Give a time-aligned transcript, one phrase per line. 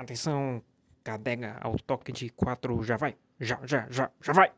[0.00, 0.62] Atenção,
[1.04, 4.50] cadega ao toque de quatro, já vai, já, já, já, já vai.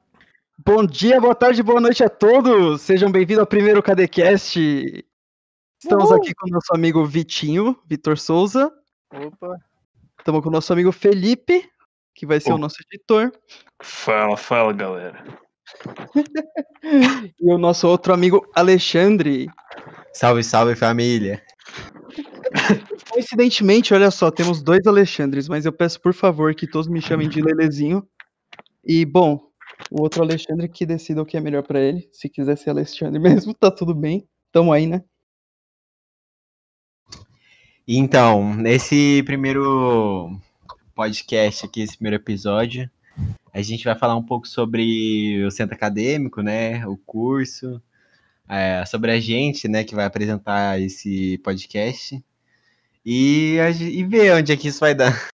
[0.64, 2.80] Bom dia, boa tarde, boa noite a todos.
[2.82, 5.04] Sejam bem-vindos ao primeiro KDcast.
[5.82, 6.16] Estamos Uhul.
[6.16, 8.72] aqui com o nosso amigo Vitinho, Vitor Souza.
[9.12, 9.58] Opa.
[10.16, 11.68] Estamos com o nosso amigo Felipe,
[12.14, 12.60] que vai ser o Opa.
[12.60, 13.32] nosso editor.
[13.82, 15.24] Fala, fala, galera.
[17.40, 19.48] E o nosso outro amigo Alexandre.
[20.12, 21.42] Salve, salve família.
[23.12, 27.28] Coincidentemente, olha só, temos dois Alexandres, mas eu peço por favor que todos me chamem
[27.28, 28.08] de Lelezinho.
[28.82, 29.38] E, bom,
[29.90, 32.08] o outro Alexandre que decida o que é melhor pra ele.
[32.10, 34.26] Se quiser ser Alexandre mesmo, tá tudo bem.
[34.50, 35.04] Tamo aí, né?
[37.86, 40.34] Então, nesse primeiro
[40.94, 42.90] podcast aqui, esse primeiro episódio,
[43.52, 46.86] a gente vai falar um pouco sobre o centro acadêmico, né?
[46.86, 47.82] O curso,
[48.48, 52.24] é, sobre a gente, né, que vai apresentar esse podcast.
[53.04, 55.28] E, e ver onde é que isso vai dar.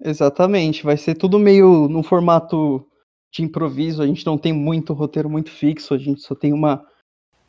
[0.00, 2.86] Exatamente, vai ser tudo meio no formato
[3.32, 6.86] de improviso, a gente não tem muito roteiro muito fixo, a gente só tem uma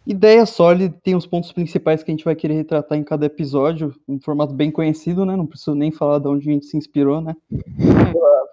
[0.06, 3.94] ideia sólida, tem os pontos principais que a gente vai querer retratar em cada episódio,
[4.08, 5.36] um formato bem conhecido, né?
[5.36, 7.36] Não preciso nem falar de onde a gente se inspirou, né?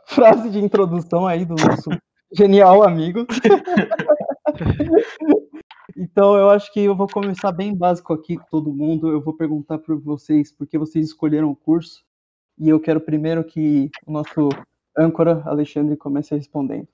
[0.06, 1.91] Frase de introdução aí do nosso
[2.33, 3.27] genial amigo.
[5.95, 9.09] Então eu acho que eu vou começar bem básico aqui com todo mundo.
[9.09, 12.05] Eu vou perguntar para vocês por que vocês escolheram o curso.
[12.59, 14.48] E eu quero primeiro que o nosso
[14.97, 16.89] âncora, Alexandre, comece respondendo.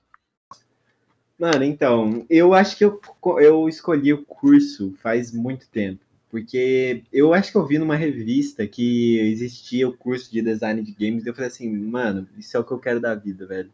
[1.39, 2.99] Mano, então, eu acho que eu,
[3.39, 5.99] eu escolhi o curso faz muito tempo.
[6.29, 10.91] Porque eu acho que eu vi numa revista que existia o curso de design de
[10.91, 13.69] games, e eu falei assim, mano, isso é o que eu quero da vida, velho.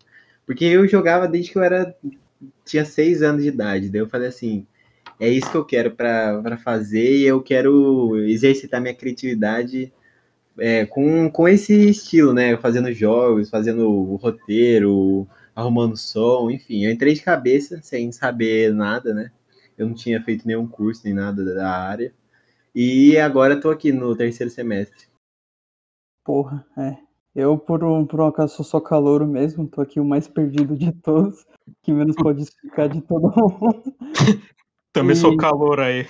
[0.46, 1.96] Porque eu jogava desde que eu era.
[2.66, 3.90] tinha seis anos de idade.
[3.90, 4.66] Daí eu falei assim,
[5.20, 9.92] é isso que eu quero pra fazer e eu quero exercitar minha criatividade
[10.58, 12.56] é, com, com esse estilo, né?
[12.58, 19.14] Fazendo jogos, fazendo o roteiro, arrumando som, enfim, eu entrei de cabeça sem saber nada,
[19.14, 19.32] né?
[19.78, 22.14] Eu não tinha feito nenhum curso nem nada da área.
[22.74, 25.08] E agora tô aqui no terceiro semestre.
[26.24, 26.98] Porra, é.
[27.36, 30.76] Eu, por um, por um acaso, sou só calouro mesmo, tô aqui o mais perdido
[30.76, 31.46] de todos,
[31.82, 33.96] que menos pode explicar de todo mundo.
[34.92, 36.08] Também sou E- calor aí.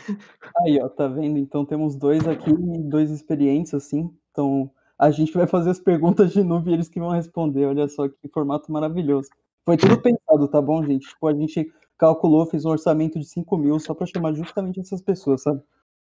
[0.62, 1.38] Aí, ó, tá vendo?
[1.38, 2.52] Então temos dois aqui,
[2.84, 4.10] dois experientes, assim.
[4.32, 7.66] Então a gente vai fazer as perguntas de novo e eles que vão responder.
[7.66, 9.30] Olha só que formato maravilhoso.
[9.66, 11.08] Foi tudo pensado, tá bom, gente?
[11.08, 15.02] Tipo, a gente calculou, fez um orçamento de 5 mil só pra chamar justamente essas
[15.02, 15.62] pessoas, sabe?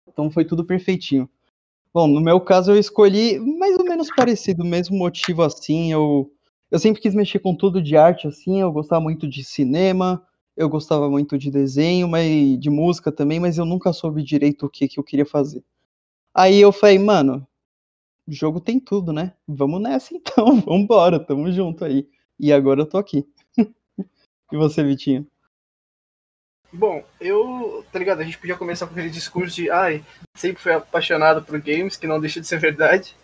[0.08, 1.28] Então foi tudo perfeitinho.
[1.92, 5.92] Bom, no meu caso eu escolhi mais ou menos parecido, mesmo motivo assim.
[5.92, 6.30] Eu,
[6.70, 8.60] eu sempre quis mexer com tudo de arte, assim.
[8.60, 10.22] Eu gostava muito de cinema,
[10.56, 14.70] eu gostava muito de desenho, mas de música também, mas eu nunca soube direito o
[14.70, 15.64] que, que eu queria fazer.
[16.34, 17.46] Aí eu falei, mano,
[18.28, 19.34] jogo tem tudo, né?
[19.46, 22.08] Vamos nessa então, vambora, tamo junto aí.
[22.38, 23.26] E agora eu tô aqui.
[24.52, 25.26] e você, Vitinho?
[26.72, 28.20] Bom, eu, tá ligado?
[28.20, 30.04] A gente podia começar com aquele discurso de, ai,
[30.36, 33.16] sempre fui apaixonado por games, que não deixa de ser verdade.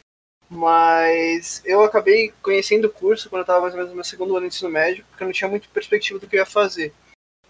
[0.50, 4.37] Mas eu acabei conhecendo o curso quando eu tava mais ou menos no meu segundo
[4.37, 6.93] ano de ensino médio, porque eu não tinha muita perspectiva do que eu ia fazer.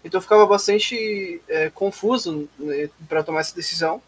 [0.03, 4.01] Então eu ficava bastante é, confuso né, para tomar essa decisão,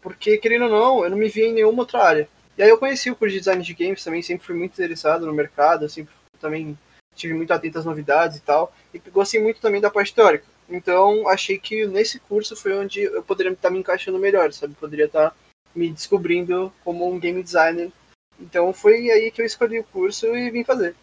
[0.00, 2.28] porque, querendo ou não, eu não me via em nenhuma outra área.
[2.56, 5.26] E aí eu conheci o curso de design de games também, sempre fui muito interessado
[5.26, 6.78] no mercado, sempre também
[7.14, 10.46] tive muito atento às novidades e tal, e gostei muito também da parte teórica.
[10.68, 14.74] Então, achei que nesse curso foi onde eu poderia estar me encaixando melhor, sabe?
[14.74, 15.34] Poderia estar
[15.74, 17.90] me descobrindo como um game designer.
[18.38, 20.94] Então, foi aí que eu escolhi o curso e vim fazer.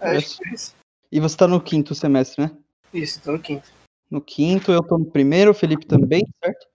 [0.00, 0.74] É, acho que é isso.
[1.12, 2.50] E você tá no quinto semestre, né?
[2.94, 3.68] Isso, tô no quinto.
[4.08, 6.66] No quinto, eu tô no primeiro, o Felipe também, certo?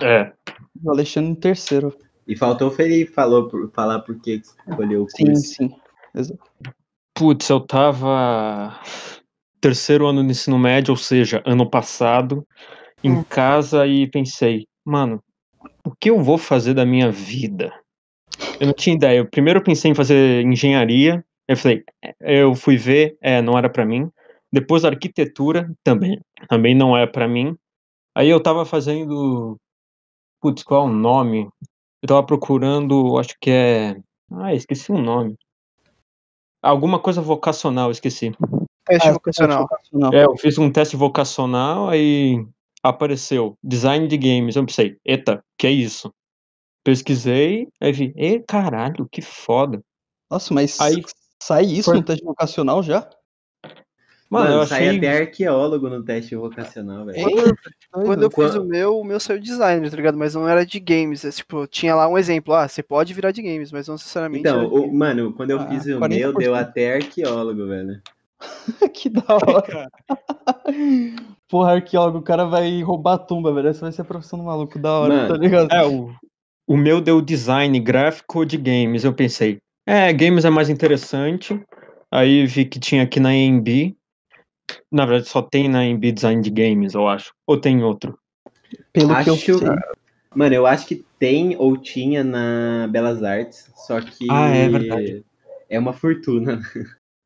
[0.00, 0.32] É.
[0.80, 1.98] O Alexandre no terceiro.
[2.28, 5.42] E faltou o Felipe falou por, falar por que que escolheu o Sim, curso.
[5.42, 5.74] sim.
[6.14, 6.40] Exato.
[7.12, 8.80] Putz, eu tava
[9.60, 12.46] terceiro ano do ensino médio, ou seja, ano passado,
[13.02, 13.24] em Hum.
[13.24, 15.20] casa e pensei, mano,
[15.84, 17.72] o que eu vou fazer da minha vida?
[18.60, 19.18] Eu não tinha ideia.
[19.18, 21.84] Eu primeiro pensei em fazer engenharia, eu falei,
[22.20, 24.08] eu fui ver, é, não era pra mim.
[24.52, 27.56] Depois arquitetura, também, também não é pra mim.
[28.14, 29.56] Aí eu tava fazendo,
[30.40, 31.48] putz, qual é o nome?
[32.02, 33.96] Eu tava procurando, acho que é,
[34.32, 35.36] ah, esqueci o nome.
[36.62, 38.32] Alguma coisa vocacional, esqueci.
[38.84, 39.62] Teste Ah, vocacional.
[39.62, 40.12] vocacional.
[40.12, 42.44] É, eu fiz um teste vocacional aí
[42.82, 44.54] apareceu design de games.
[44.56, 46.12] Eu pensei, eita, que é isso?
[46.84, 49.80] Pesquisei, aí vi, e caralho, que foda.
[50.30, 51.02] Nossa, mas Aí-
[51.42, 53.08] sai isso Foi- no teste vocacional já?
[54.32, 54.96] Mano, Mano, eu sai achei.
[54.96, 57.22] até arqueólogo no teste vocacional, velho.
[57.22, 60.16] Quando, quando eu fiz o meu, o meu saiu designer, tá ligado?
[60.16, 61.22] Mas não era de games.
[61.22, 62.54] É, tipo, tinha lá um exemplo.
[62.54, 64.40] Ah, você pode virar de games, mas não necessariamente.
[64.48, 66.08] Então, o- mano, quando eu Ah, fiz o 40%.
[66.18, 68.00] meu, deu até arqueólogo, velho.
[68.94, 69.90] que da hora.
[71.46, 73.68] Porra, arqueólogo, o cara vai roubar a tumba, velho.
[73.68, 75.70] Essa vai ser a profissão do maluco da hora, Mano, tá ligado?
[75.70, 76.10] É, o,
[76.66, 79.04] o meu deu design gráfico de games.
[79.04, 81.60] Eu pensei, é, games é mais interessante.
[82.10, 83.94] Aí vi que tinha aqui na EMB.
[84.90, 87.32] Na verdade, só tem na EMB design de games, eu acho.
[87.46, 88.18] Ou tem outro.
[88.92, 89.68] Pelo que eu acho- sei.
[90.34, 95.24] Mano, eu acho que tem ou tinha na Belas Artes, só que Ah, é verdade.
[95.68, 96.60] é uma fortuna.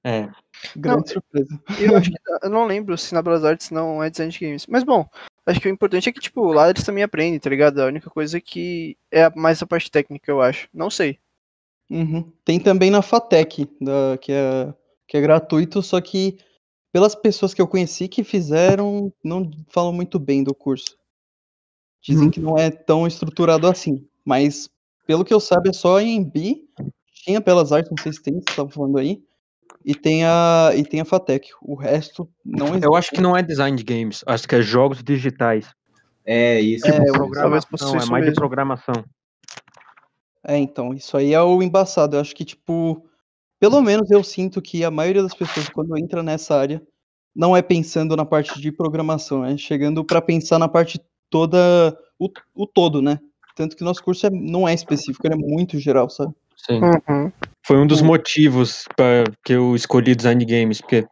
[0.04, 0.28] É.
[0.76, 1.60] Grande surpresa.
[1.80, 2.16] E eu acho que.
[2.42, 4.66] Eu não lembro se na Belas Artes não é design de games.
[4.68, 5.04] Mas bom,
[5.44, 7.80] acho que o importante é que, tipo, lá eles também aprendem, tá ligado?
[7.82, 10.68] A única coisa que é a- mais a parte técnica, eu acho.
[10.72, 11.18] Não sei.
[11.90, 12.30] Uhum.
[12.44, 14.72] Tem também na FATEC, da, que, é,
[15.06, 16.38] que é gratuito, só que
[16.96, 20.96] pelas pessoas que eu conheci que fizeram, não falam muito bem do curso.
[22.00, 24.08] Dizem que não é tão estruturado assim.
[24.24, 24.70] Mas,
[25.06, 26.64] pelo que eu saiba, é só em B.
[27.12, 29.22] Tinha Belas Artes, não sei se tem, vocês estavam falando aí.
[29.84, 31.50] E tem a, e tem a FATEC.
[31.60, 32.86] O resto não existe.
[32.86, 35.66] Eu acho que não é design de games, acho que é jogos digitais.
[36.24, 36.86] É isso.
[36.86, 36.92] É,
[37.34, 38.34] talvez fosse Programação, é mais de mesmo.
[38.36, 39.04] programação.
[40.48, 42.16] É, então, isso aí é o embaçado.
[42.16, 43.06] Eu acho que, tipo,
[43.58, 46.82] pelo menos eu sinto que a maioria das pessoas, quando entra nessa área,
[47.34, 52.30] não é pensando na parte de programação, é chegando para pensar na parte toda, o,
[52.54, 53.18] o todo, né?
[53.54, 56.32] Tanto que nosso curso é- não é específico, ele é muito geral, sabe?
[56.56, 56.80] Sim.
[56.82, 57.32] Uhum.
[57.66, 58.06] Foi um dos Hum.
[58.06, 61.06] motivos pra, que eu escolhi design de games, porque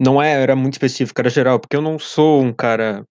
[0.00, 3.04] não é, era muito específico, era geral, porque eu não sou um cara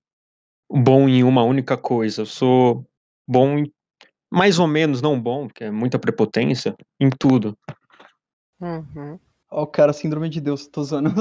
[0.69, 2.85] bom em uma única coisa, eu sou
[3.27, 3.71] bom em,
[4.31, 7.57] mais ou menos, não bom, porque é muita prepotência, em tudo.
[8.59, 9.19] Uhum.
[9.49, 11.09] Ó, o cara, síndrome de Deus, tô zoando.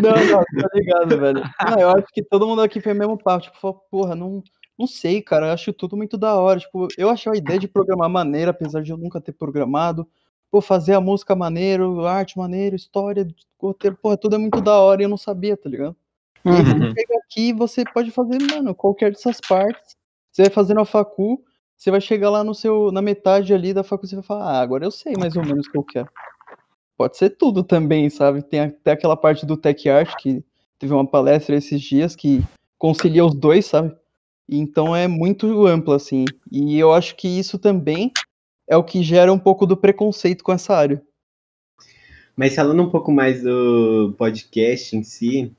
[0.00, 1.42] não, não, tá ligado, velho.
[1.68, 3.44] Não, eu acho que todo mundo aqui foi o mesmo papo.
[3.44, 4.42] Tipo, falou, porra, não,
[4.78, 5.46] não sei, cara.
[5.48, 6.60] Eu acho tudo muito da hora.
[6.60, 10.06] Tipo, eu achei a ideia de programar maneira, apesar de eu nunca ter programado.
[10.50, 13.26] Pô, fazer a música maneiro, arte maneiro, história,
[13.60, 15.96] roteiro, porra, tudo é muito da hora e eu não sabia, tá ligado?
[16.44, 16.64] E aí Uhum.
[16.64, 19.96] você chega aqui e você pode fazer, mano, qualquer dessas partes.
[20.30, 21.42] Você vai fazendo a facu,
[21.76, 24.60] você vai chegar lá no seu, na metade ali da facu, você vai falar, ah,
[24.60, 26.08] agora eu sei mais ou menos o que eu quero.
[26.96, 28.42] Pode ser tudo também, sabe?
[28.42, 30.42] Tem até aquela parte do Tech Art, que
[30.78, 32.42] teve uma palestra esses dias que
[32.78, 33.94] concilia os dois, sabe?
[34.48, 36.24] E Então é muito amplo, assim.
[36.50, 38.12] E eu acho que isso também
[38.66, 41.02] é o que gera um pouco do preconceito com essa área.
[42.34, 45.52] Mas falando um pouco mais do podcast em si,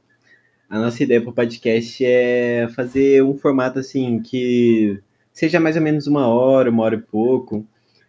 [0.70, 5.02] a nossa ideia para o podcast é fazer um formato assim que
[5.38, 7.66] seja mais ou menos uma hora, uma hora e pouco,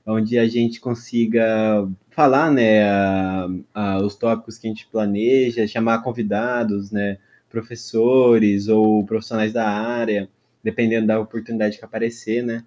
[0.06, 6.02] onde a gente consiga falar, né, a- a- os tópicos que a gente planeja, chamar
[6.02, 7.18] convidados, né,
[7.50, 10.28] professores ou profissionais da área,
[10.62, 12.64] dependendo da oportunidade que aparecer, né.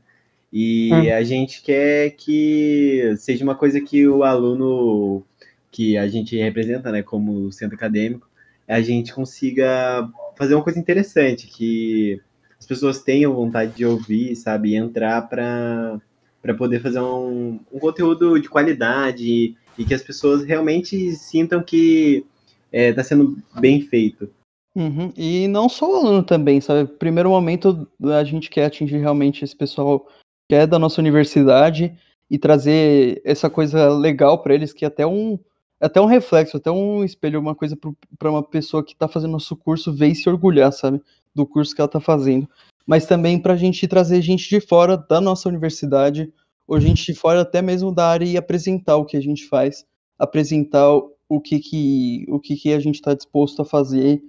[0.54, 1.12] E Hum.
[1.12, 5.24] a gente quer que seja uma coisa que o aluno
[5.72, 8.30] que a gente representa, né, como centro acadêmico,
[8.68, 12.22] a gente consiga fazer uma coisa interessante, que
[12.62, 16.00] as pessoas tenham vontade de ouvir, sabe, e entrar para
[16.42, 22.26] para poder fazer um, um conteúdo de qualidade e que as pessoas realmente sintam que
[22.72, 24.28] está sendo bem feito.
[24.76, 25.14] Uhum.
[25.16, 26.90] E não só o aluno também, sabe?
[26.94, 30.08] Primeiro momento, a gente quer atingir realmente esse pessoal
[30.50, 31.96] que é da nossa universidade
[32.28, 35.38] e trazer essa coisa legal para eles, que é até um,
[35.82, 37.78] até um reflexo, até um espelho, uma coisa
[38.18, 41.02] para uma pessoa que está fazendo nosso curso ver e se orgulhar, sabe?
[41.34, 42.48] Do curso que ela está fazendo.
[42.86, 46.32] Mas também para a gente trazer gente de fora da nossa universidade,
[46.68, 49.86] ou gente de fora até mesmo da área e apresentar o que a gente faz,
[50.18, 50.90] apresentar
[51.28, 54.22] o que, que, o que, que a gente está disposto a fazer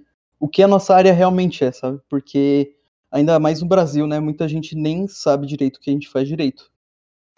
[0.43, 2.01] o que a nossa área realmente é, sabe?
[2.09, 2.75] Porque
[3.09, 4.19] ainda mais no Brasil, né?
[4.19, 6.69] Muita gente nem sabe direito o que a gente faz direito.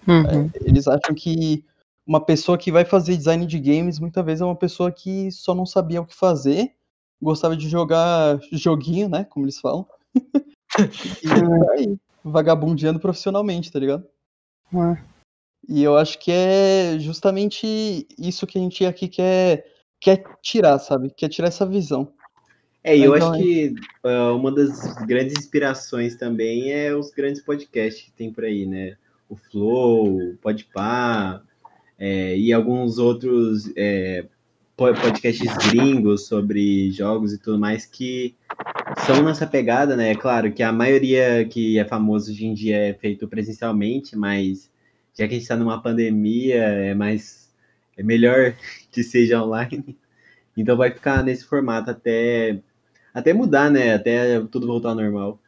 [0.07, 0.50] Uhum.
[0.62, 1.63] Eles acham que
[2.06, 5.56] uma pessoa que vai fazer design de games muitas vezes é uma pessoa que só
[5.56, 6.72] não sabia o que fazer,
[7.22, 9.24] gostava de jogar joguinho, né?
[9.24, 9.88] Como eles falam.
[10.16, 14.06] e tá aí, vagabundeando profissionalmente, tá ligado?
[14.74, 14.98] É.
[15.68, 19.66] E eu acho que é justamente isso que a gente aqui quer,
[20.00, 21.10] quer tirar, sabe?
[21.10, 22.14] Quer tirar essa visão.
[22.84, 27.42] É, e eu Então, acho que uh, uma das grandes inspirações também é os grandes
[27.42, 28.96] podcasts que tem por aí, né?
[29.28, 31.42] O Flow, o Podpah,
[31.98, 34.25] é, e alguns outros é,
[34.75, 38.36] po- podcasts gringos sobre jogos e tudo mais que
[39.06, 40.12] são nessa pegada, né?
[40.12, 44.70] É claro que a maioria que é famoso hoje em dia é feito presencialmente, mas
[45.18, 47.54] já que a gente está numa pandemia, é mais
[47.98, 48.56] é melhor
[48.92, 49.98] que seja online.
[50.58, 52.60] Então vai ficar nesse formato até,
[53.14, 53.94] até mudar, né?
[53.96, 55.40] Até tudo voltar ao normal.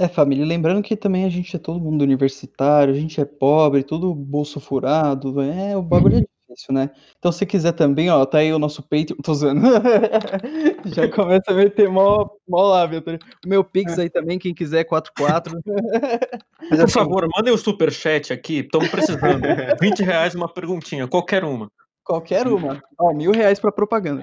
[0.00, 3.82] É, família, lembrando que também a gente é todo mundo universitário, a gente é pobre,
[3.82, 6.88] tudo bolso furado, é, o bagulho é difícil, né?
[7.18, 9.60] Então, se quiser também, ó, tá aí o nosso Patreon, tô zoando.
[10.96, 13.02] Já começa a meter mó, mó lábio.
[13.02, 13.18] tá?
[13.44, 15.60] O meu Pix aí também, quem quiser, 44.
[15.66, 19.42] Mas Por assim, favor, mandem o superchat aqui, estamos precisando.
[19.82, 21.70] 20 reais uma perguntinha, qualquer uma.
[22.02, 22.82] Qualquer uma.
[22.98, 24.22] Ó, mil reais pra propaganda.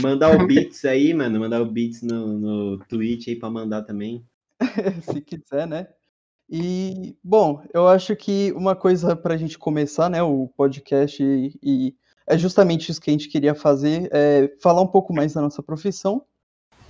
[0.00, 1.40] Mandar o Beats aí, mano.
[1.40, 4.24] Mandar o Beats no, no Twitch aí pra mandar também.
[5.02, 5.88] se quiser, né?
[6.48, 11.58] E, bom, eu acho que uma coisa para a gente começar, né, o podcast, e,
[11.62, 15.40] e é justamente isso que a gente queria fazer, é falar um pouco mais da
[15.40, 16.24] nossa profissão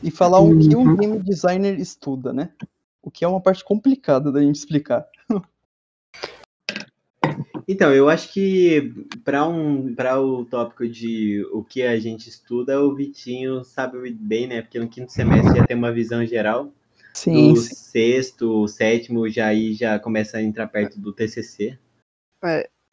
[0.03, 2.51] e falar o que um game designer estuda, né?
[3.01, 5.07] O que é uma parte complicada da gente explicar.
[7.69, 8.93] Então, eu acho que
[9.25, 14.63] para um, o tópico de o que a gente estuda, o Vitinho sabe bem, né?
[14.63, 16.73] Porque no quinto semestre já tem uma visão geral.
[17.15, 21.79] Sim, Do sexto, sétimo, já aí já começa a entrar perto do TCC.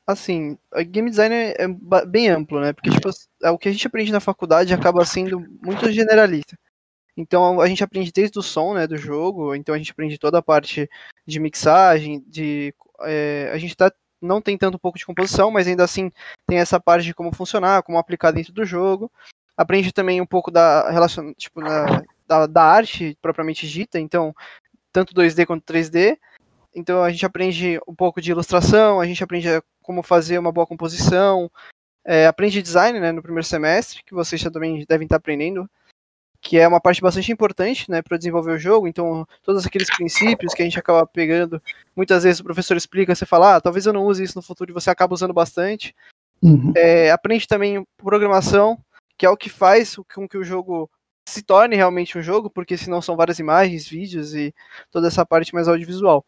[0.06, 2.74] assim, a game design é ba- bem amplo, né?
[2.74, 3.10] Porque, tipo,
[3.44, 6.58] é o que a gente aprende na faculdade acaba sendo muito generalista.
[7.16, 10.38] Então, a gente aprende desde o som, né, do jogo, então a gente aprende toda
[10.40, 10.90] a parte
[11.28, 12.74] de mixagem, de...
[13.02, 16.12] é, a gente tá, não tem tanto um pouco de composição, mas ainda assim
[16.48, 19.12] tem essa parte de como funcionar, como aplicar dentro do jogo.
[19.58, 24.34] Aprende também um pouco da relação, tipo, da, da, da arte propriamente dita, então,
[24.94, 26.18] tanto 2D quanto 3D.
[26.74, 29.48] Então a gente aprende um pouco de ilustração, a gente aprende
[29.82, 31.52] como fazer uma boa composição,
[32.06, 35.68] é, aprende design né, no primeiro semestre, que vocês já também devem estar aprendendo,
[36.40, 38.88] que é uma parte bastante importante né, para desenvolver o jogo.
[38.88, 41.62] Então, todos aqueles princípios que a gente acaba pegando,
[41.96, 44.72] muitas vezes o professor explica, você fala, ah, talvez eu não use isso no futuro,
[44.72, 45.96] e você acaba usando bastante.
[46.42, 46.72] Uhum.
[46.76, 48.78] É, aprende também programação,
[49.18, 50.90] que é o que faz com que o jogo
[51.30, 54.54] se torne realmente um jogo, porque senão são várias imagens, vídeos e
[54.92, 56.26] toda essa parte mais audiovisual.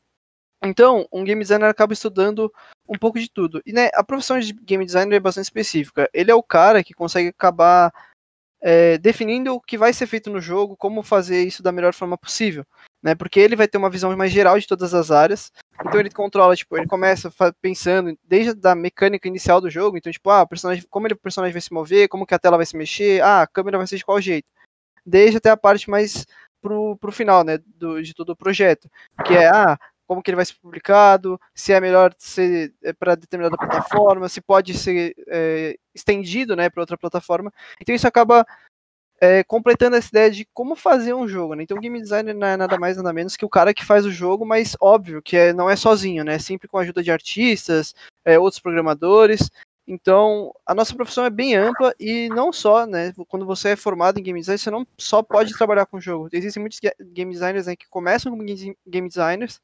[0.63, 2.51] Então, um game designer acaba estudando
[2.87, 3.61] um pouco de tudo.
[3.65, 6.07] E né, a profissão de game designer é bastante específica.
[6.13, 7.91] Ele é o cara que consegue acabar
[8.61, 12.15] é, definindo o que vai ser feito no jogo, como fazer isso da melhor forma
[12.17, 12.63] possível.
[13.01, 15.51] Né, porque ele vai ter uma visão mais geral de todas as áreas.
[15.83, 19.97] Então ele controla, tipo, ele começa pensando desde a mecânica inicial do jogo.
[19.97, 22.57] Então, tipo, ah, personagem, como ele, o personagem vai se mover, como que a tela
[22.57, 24.47] vai se mexer, ah, a câmera vai ser de qual jeito.
[25.05, 26.25] Desde até a parte mais
[26.61, 28.89] pro, pro final, né, do, de todo o projeto.
[29.25, 29.77] Que é, ah,
[30.07, 34.73] como que ele vai ser publicado, se é melhor ser para determinada plataforma, se pode
[34.73, 37.51] ser é, estendido né, para outra plataforma.
[37.79, 38.45] Então isso acaba
[39.21, 41.53] é, completando essa ideia de como fazer um jogo.
[41.55, 41.63] Né?
[41.63, 44.11] Então game designer não é nada mais nada menos que o cara que faz o
[44.11, 46.39] jogo, mas óbvio que é, não é sozinho, né?
[46.39, 49.49] sempre com a ajuda de artistas, é, outros programadores.
[49.93, 53.11] Então, a nossa profissão é bem ampla e não só, né?
[53.27, 56.29] Quando você é formado em game design, você não só pode trabalhar com jogo.
[56.31, 59.59] Existem muitos ga- game designers né, que começam como game designers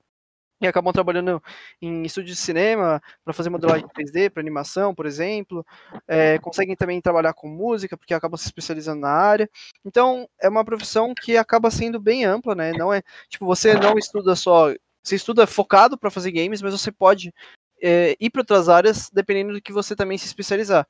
[0.60, 1.42] e acabam trabalhando
[1.82, 5.66] em estúdios de cinema para fazer modelagem 3D, para animação, por exemplo.
[6.06, 9.50] É, conseguem também trabalhar com música, porque acabam se especializando na área.
[9.86, 12.74] Então, é uma profissão que acaba sendo bem ampla, né?
[12.74, 16.92] Não é tipo você não estuda só, você estuda focado para fazer games, mas você
[16.92, 17.34] pode
[17.82, 20.88] é, ir para outras áreas dependendo do que você também se especializar.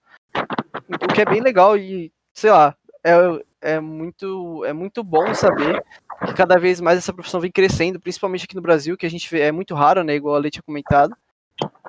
[1.02, 3.14] O que é bem legal e sei lá, é,
[3.62, 5.84] é muito é muito bom saber
[6.26, 9.30] que cada vez mais essa profissão vem crescendo, principalmente aqui no Brasil, que a gente
[9.30, 11.16] vê, é muito raro, né, igual a Lei tinha comentado,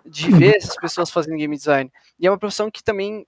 [0.05, 1.90] de ver essas pessoas fazendo game design.
[2.19, 3.26] E é uma profissão que também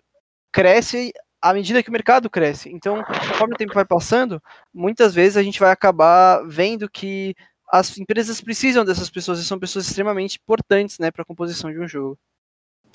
[0.52, 2.70] cresce à medida que o mercado cresce.
[2.70, 7.34] Então, conforme o tempo vai passando, muitas vezes a gente vai acabar vendo que
[7.72, 11.78] as empresas precisam dessas pessoas e são pessoas extremamente importantes, né, para a composição de
[11.78, 12.18] um jogo.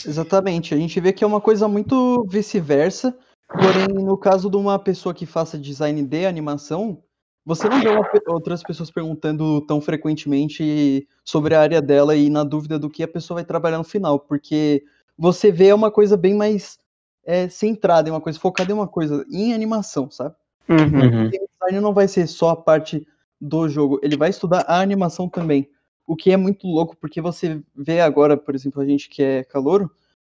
[0.06, 0.74] Exatamente.
[0.74, 3.18] A gente vê que é uma coisa muito vice-versa.
[3.48, 7.02] Porém, no caso de uma pessoa que faça design de animação,
[7.46, 12.44] você não vê uma outras pessoas perguntando tão frequentemente sobre a área dela e na
[12.44, 14.84] dúvida do que a pessoa vai trabalhar no final, porque
[15.16, 16.80] você vê uma coisa bem mais
[17.24, 20.36] é, centrada, em uma coisa focada em uma coisa, em animação, sabe?
[20.68, 21.28] Uhum.
[21.28, 23.08] O design não vai ser só a parte
[23.40, 25.70] do jogo, ele vai estudar a animação também.
[26.08, 29.44] O que é muito louco, porque você vê agora, por exemplo, a gente que é
[29.44, 29.90] calouro,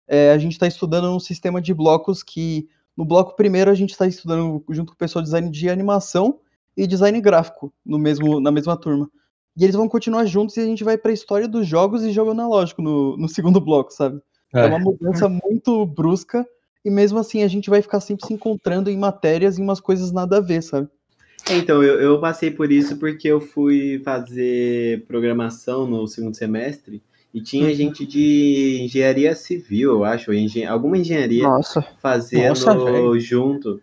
[0.08, 3.92] é, a gente está estudando um sistema de blocos que, no bloco primeiro, a gente
[3.92, 6.40] está estudando junto com o pessoal de design de animação
[6.76, 9.10] e design gráfico no mesmo, na mesma turma.
[9.56, 12.12] E eles vão continuar juntos e a gente vai para a história dos jogos e
[12.12, 14.20] jogo analógico no, no segundo bloco, sabe?
[14.54, 14.66] É.
[14.66, 16.48] uma mudança muito brusca
[16.84, 20.12] e mesmo assim a gente vai ficar sempre se encontrando em matérias e umas coisas
[20.12, 20.90] nada a ver, sabe?
[21.52, 27.02] Então, eu, eu passei por isso porque eu fui fazer programação no segundo semestre
[27.34, 31.82] e tinha gente de engenharia civil, eu acho, ou engen alguma engenharia Nossa.
[32.02, 33.82] fazendo Nossa, junto.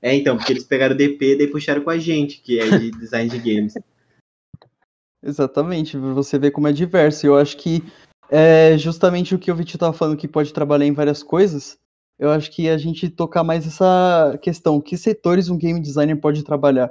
[0.00, 2.90] É, então, porque eles pegaram o DP e puxaram com a gente, que é de
[2.90, 3.74] design de games.
[5.22, 7.26] Exatamente, você vê como é diverso.
[7.26, 7.82] Eu acho que
[8.30, 11.78] é justamente o que o Vitinho estava falando, que pode trabalhar em várias coisas.
[12.18, 16.44] Eu acho que a gente tocar mais essa questão, que setores um game designer pode
[16.44, 16.90] trabalhar?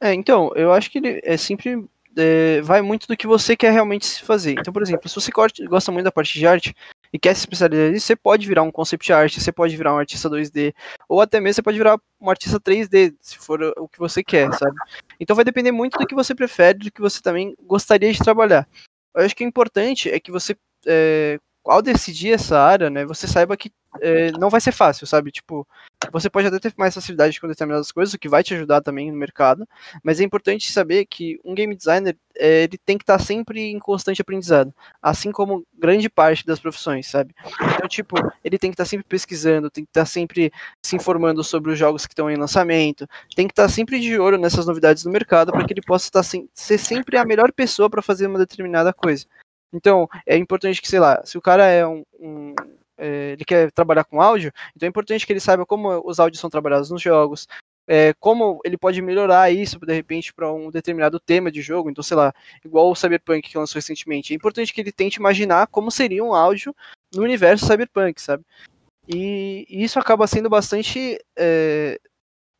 [0.00, 3.72] É, então, eu acho que ele é sempre é, vai muito do que você quer
[3.72, 4.52] realmente fazer.
[4.52, 6.74] Então, por exemplo, se você gosta muito da parte de arte
[7.12, 9.98] e quer se especializar nisso, você pode virar um concept art, você pode virar um
[9.98, 10.74] artista 2D,
[11.08, 14.52] ou até mesmo você pode virar um artista 3D, se for o que você quer,
[14.54, 14.76] sabe?
[15.20, 18.66] Então vai depender muito do que você prefere, do que você também gostaria de trabalhar.
[19.14, 23.26] Eu acho que o importante é que você é, ao decidir essa área, né, você
[23.26, 25.30] saiba que é, não vai ser fácil, sabe?
[25.30, 25.66] Tipo,
[26.12, 29.10] você pode até ter mais facilidade com determinadas coisas, o que vai te ajudar também
[29.10, 29.66] no mercado,
[30.02, 33.78] mas é importante saber que um game designer é, ele tem que estar sempre em
[33.78, 34.72] constante aprendizado,
[35.02, 37.34] assim como grande parte das profissões, sabe?
[37.74, 40.52] Então, tipo, ele tem que estar sempre pesquisando, tem que estar sempre
[40.84, 44.38] se informando sobre os jogos que estão em lançamento, tem que estar sempre de olho
[44.38, 48.02] nessas novidades do mercado para que ele possa estar ser sempre a melhor pessoa para
[48.02, 49.26] fazer uma determinada coisa.
[49.72, 52.54] Então, é importante que, sei lá, se o cara é um, um
[52.98, 56.50] ele quer trabalhar com áudio, então é importante que ele saiba como os áudios são
[56.50, 57.46] trabalhados nos jogos,
[57.88, 61.88] é, como ele pode melhorar isso, de repente, para um determinado tema de jogo.
[61.88, 62.34] Então, sei lá,
[62.64, 64.32] igual o Cyberpunk que lançou recentemente.
[64.32, 66.74] É importante que ele tente imaginar como seria um áudio
[67.14, 68.44] no universo Cyberpunk, sabe?
[69.08, 71.16] E, e isso acaba sendo bastante.
[71.36, 72.00] É,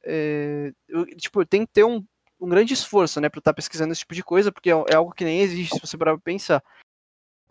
[0.05, 0.73] é,
[1.17, 2.05] tipo, tem que ter um,
[2.41, 4.95] um grande esforço, né, para estar tá pesquisando esse tipo de coisa, porque é, é
[4.95, 6.63] algo que nem existe se você parar pra pensar.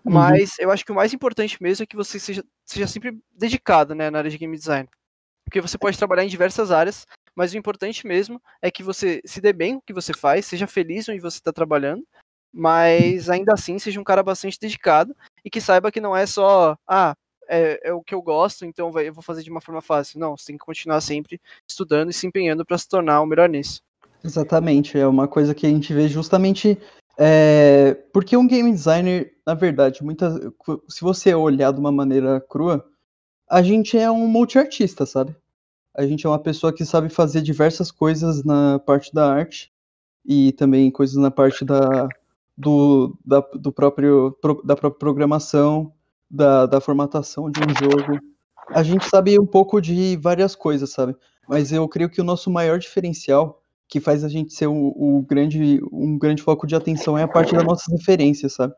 [0.06, 0.14] Uhum.
[0.14, 0.66] Mas uhum.
[0.66, 4.10] eu acho que o mais importante mesmo é que você seja, seja sempre dedicado né,
[4.10, 4.88] na área de game design.
[5.44, 9.42] Porque você pode trabalhar em diversas áreas, mas o importante mesmo é que você se
[9.42, 12.04] dê bem com o que você faz, seja feliz onde você está trabalhando,
[12.54, 16.78] mas ainda assim seja um cara bastante dedicado e que saiba que não é só,
[16.88, 17.16] ah,
[17.48, 20.20] é, é o que eu gosto, então vai, eu vou fazer de uma forma fácil.
[20.20, 23.50] Não, você tem que continuar sempre estudando e se empenhando para se tornar o melhor
[23.50, 23.82] nisso.
[24.24, 26.80] Exatamente, é uma coisa que a gente vê justamente
[27.18, 30.34] é, porque um game designer, na verdade, muitas,
[30.90, 32.86] se você olhar de uma maneira crua,
[33.50, 35.36] a gente é um multiartista, sabe?
[35.96, 39.72] A gente é uma pessoa que sabe fazer diversas coisas na parte da arte
[40.26, 42.08] e também coisas na parte da,
[42.58, 45.94] do, da, do próprio, da própria programação,
[46.30, 48.20] da, da formatação de um jogo.
[48.70, 51.16] A gente sabe um pouco de várias coisas, sabe?
[51.48, 55.26] Mas eu creio que o nosso maior diferencial que faz a gente ser o, o,
[55.28, 58.74] grande, um grande foco de atenção é a parte das nossas referências, sabe?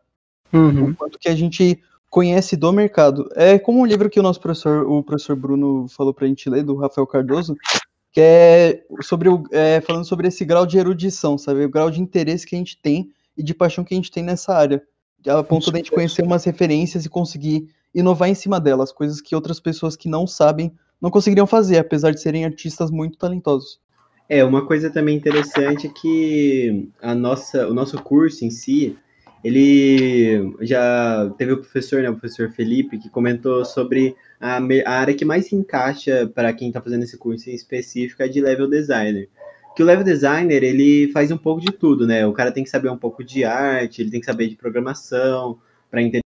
[0.51, 0.89] Uhum.
[0.89, 3.29] O quanto que a gente conhece do mercado.
[3.35, 6.63] É como um livro que o nosso professor, o professor Bruno falou pra gente ler,
[6.63, 7.55] do Rafael Cardoso,
[8.11, 11.65] que é sobre o, é, falando sobre esse grau de erudição, sabe?
[11.65, 14.23] O grau de interesse que a gente tem e de paixão que a gente tem
[14.23, 14.81] nessa área.
[15.27, 19.19] A ponto de a gente conhecer umas referências e conseguir inovar em cima delas, coisas
[19.19, 23.79] que outras pessoas que não sabem não conseguiriam fazer, apesar de serem artistas muito talentosos.
[24.29, 28.97] É, uma coisa também interessante é que a nossa, o nosso curso em si,
[29.41, 35.13] ele já teve o professor, né, o professor Felipe, que comentou sobre a, a área
[35.13, 38.69] que mais se encaixa para quem está fazendo esse curso em específico é de level
[38.69, 39.29] designer.
[39.75, 42.25] Que o level designer, ele faz um pouco de tudo, né?
[42.25, 45.59] O cara tem que saber um pouco de arte, ele tem que saber de programação,
[45.89, 46.21] para entender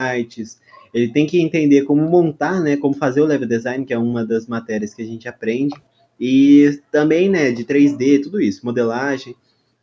[0.00, 0.60] artes,
[0.92, 4.24] ele tem que entender como montar, né, como fazer o level design, que é uma
[4.24, 5.74] das matérias que a gente aprende.
[6.18, 9.34] E também, né, de 3D, tudo isso, modelagem,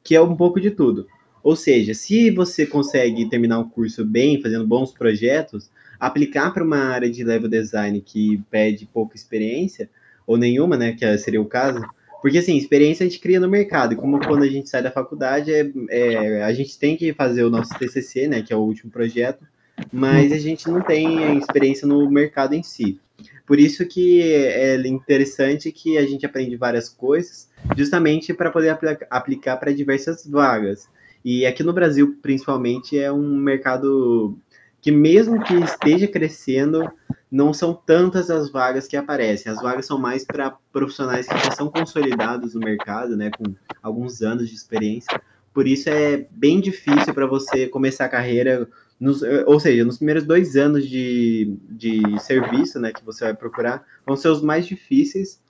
[0.03, 1.07] que é um pouco de tudo.
[1.43, 5.69] Ou seja, se você consegue terminar o curso bem, fazendo bons projetos,
[5.99, 9.89] aplicar para uma área de level design que pede pouca experiência,
[10.25, 11.81] ou nenhuma, né, que seria o caso,
[12.21, 14.89] porque assim, experiência a gente cria no mercado, e como quando a gente sai da
[14.89, 18.61] faculdade, é, é, a gente tem que fazer o nosso TCC, né, que é o
[18.61, 19.45] último projeto,
[19.91, 22.99] mas a gente não tem experiência no mercado em si.
[23.45, 28.77] Por isso que é interessante que a gente aprende várias coisas, justamente para poder
[29.09, 30.89] aplicar para diversas vagas.
[31.23, 34.37] E aqui no Brasil, principalmente, é um mercado
[34.81, 36.91] que mesmo que esteja crescendo,
[37.31, 39.51] não são tantas as vagas que aparecem.
[39.51, 44.21] As vagas são mais para profissionais que já são consolidados no mercado, né, com alguns
[44.21, 45.21] anos de experiência.
[45.53, 48.67] Por isso é bem difícil para você começar a carreira
[48.99, 53.33] nos, eh, ou seja, nos primeiros dois anos de, de serviço, né, que você vai
[53.33, 55.41] procurar, vão ser os mais difíceis.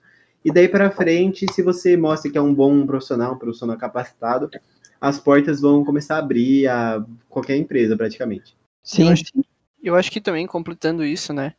[0.44, 4.50] E daí para frente, se você mostra que é um bom profissional, um profissional capacitado,
[5.00, 8.56] as portas vão começar a abrir a qualquer empresa, praticamente.
[8.82, 9.06] Sim.
[9.06, 9.24] Eu acho,
[9.82, 11.54] eu acho que também, completando isso, né,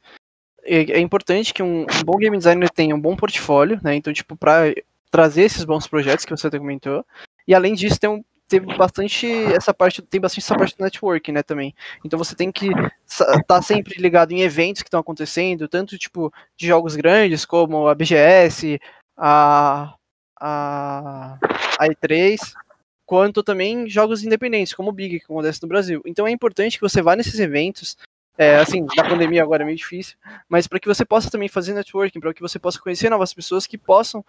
[0.63, 4.11] é, é importante que um, um, bom game designer tenha um bom portfólio, né, então,
[4.11, 4.73] tipo, para
[5.11, 7.05] trazer esses bons projetos que você comentou,
[7.47, 11.31] e além disso, ter um teve bastante essa parte, tem bastante essa parte do networking,
[11.31, 11.73] né, também.
[12.03, 12.69] Então você tem que
[13.07, 17.87] estar tá sempre ligado em eventos que estão acontecendo, tanto tipo de jogos grandes como
[17.87, 18.79] a BGS,
[19.17, 19.95] a
[20.39, 21.37] a,
[21.79, 22.37] a E3,
[23.05, 26.01] quanto também jogos independentes, como o Big, que acontece no Brasil.
[26.05, 27.97] Então é importante que você vá nesses eventos,
[28.37, 30.17] é, assim, na pandemia agora é meio difícil,
[30.49, 33.65] mas para que você possa também fazer networking, para que você possa conhecer novas pessoas
[33.65, 34.23] que possam,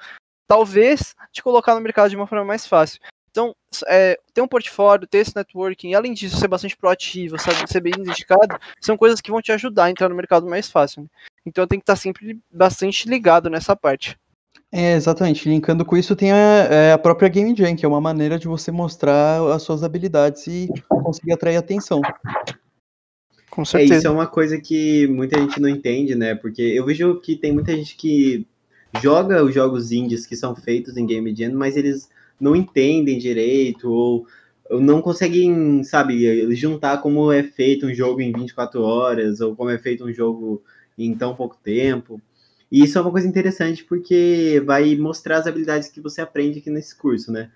[0.46, 3.00] talvez, te colocar no mercado de uma forma mais fácil.
[3.37, 3.55] Então,
[3.87, 7.83] é, ter um portfólio, ter esse networking, e além disso, ser bastante proativo, sabe, ser
[7.83, 11.03] bem dedicado, são coisas que vão te ajudar a entrar no mercado mais fácil.
[11.03, 11.09] Né?
[11.44, 14.18] Então, tem que estar sempre bastante ligado nessa parte.
[14.72, 15.46] É, exatamente.
[15.51, 18.49] Linkando com isso, tem a, é, a própria Game Jam, que é uma maneira de
[18.49, 22.01] você mostrar as suas habilidades e conseguir atrair atenção.
[23.51, 23.94] Com certeza.
[23.94, 26.35] É, isso é uma coisa que muita gente não entende, né?
[26.35, 28.46] Porque eu vejo que tem muita gente que
[29.03, 32.09] joga os jogos indies que são feitos em Game Jam, mas eles
[32.40, 34.27] não entendem direito ou,
[34.70, 39.79] não conseguem, sabe, juntar como é feito um jogo em 24 horas ou como é
[39.79, 40.62] feito um jogo
[40.99, 42.20] em tão pouco tempo.
[42.70, 46.70] E isso é uma coisa interessante porque vai mostrar as habilidades que você aprende aqui
[46.70, 47.51] nesse curso, né?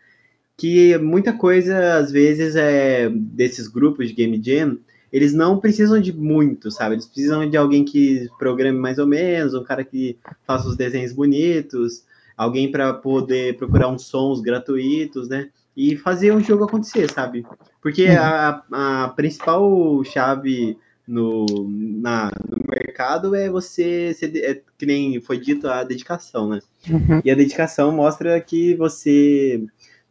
[0.56, 4.78] Que muita coisa, às vezes, é desses grupos de Game Jam,
[5.12, 6.94] eles não precisam de muito, sabe?
[6.94, 10.16] Eles precisam de alguém que programe mais ou menos, um cara que
[10.46, 12.04] faça os desenhos bonitos,
[12.40, 15.50] alguém para poder procurar uns sons gratuitos, né?
[15.76, 17.44] E fazer o jogo acontecer, sabe?
[17.82, 18.18] Porque uhum.
[18.18, 18.64] a,
[19.04, 25.68] a principal chave no, na, no mercado é você ser, é, que nem foi dito
[25.68, 26.60] a dedicação, né?
[26.88, 27.20] Uhum.
[27.22, 29.62] E a dedicação mostra que você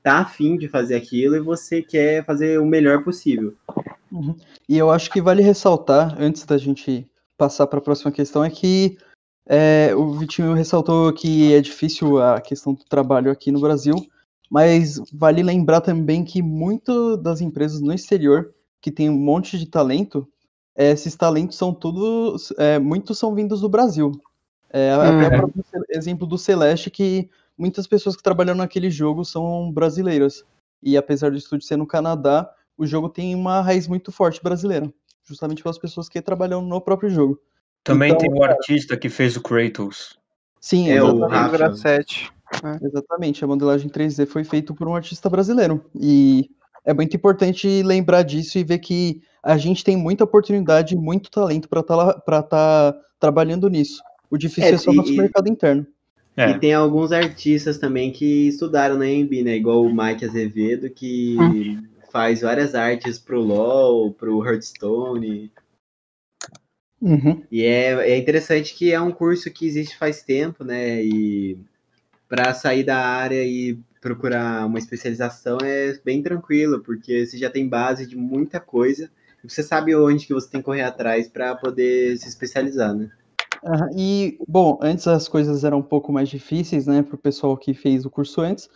[0.04, 3.56] tá afim de fazer aquilo e você quer fazer o melhor possível.
[4.12, 4.36] Uhum.
[4.68, 8.52] E eu acho que vale ressaltar, antes da gente passar para a próxima questão, é
[8.52, 9.00] que
[9.50, 13.96] é, o Vitinho ressaltou que é difícil a questão do trabalho aqui no Brasil,
[14.50, 19.66] mas vale lembrar também que muito das empresas no exterior que tem um monte de
[19.66, 20.28] talento
[20.80, 24.14] esses talentos são todos, é, muitos são vindos do Brasil.
[24.70, 25.26] É, hum.
[25.26, 25.52] Até o
[25.90, 30.46] exemplo do Celeste, que muitas pessoas que trabalham naquele jogo são brasileiras.
[30.82, 34.90] E apesar do estúdio ser no Canadá, o jogo tem uma raiz muito forte brasileira.
[35.26, 37.42] Justamente pelas pessoas que trabalham no próprio jogo.
[37.84, 40.18] Também então, tem o artista que fez o Kratos.
[40.60, 41.74] Sim, é o Rafa.
[41.74, 42.32] 7.
[42.64, 42.86] É.
[42.86, 45.84] Exatamente, a modelagem 3D foi feita por um artista brasileiro.
[45.96, 46.50] E
[46.86, 51.70] é muito importante lembrar disso e ver que a gente tem muita oportunidade, muito talento
[51.70, 54.02] para estar tá, tá trabalhando nisso.
[54.30, 55.86] O difícil é, é só o nosso mercado interno.
[56.36, 56.52] É.
[56.52, 59.58] E tem alguns artistas também que estudaram na EMB, né?
[59.58, 61.84] Igual o Mike Azevedo, que hum.
[62.12, 65.52] faz várias artes pro LoL, pro Hearthstone.
[67.02, 67.44] Uhum.
[67.52, 71.04] E é, é interessante que é um curso que existe faz tempo, né?
[71.04, 71.58] E
[72.28, 77.68] para sair da área e procurar uma especialização é bem tranquilo, porque você já tem
[77.68, 79.10] base de muita coisa
[79.44, 83.10] você sabe onde que você tem que correr atrás para poder se especializar, né?
[83.64, 83.90] Uhum.
[83.98, 87.74] E, bom, antes as coisas eram um pouco mais difíceis, né, para o pessoal que
[87.74, 88.70] fez o curso antes.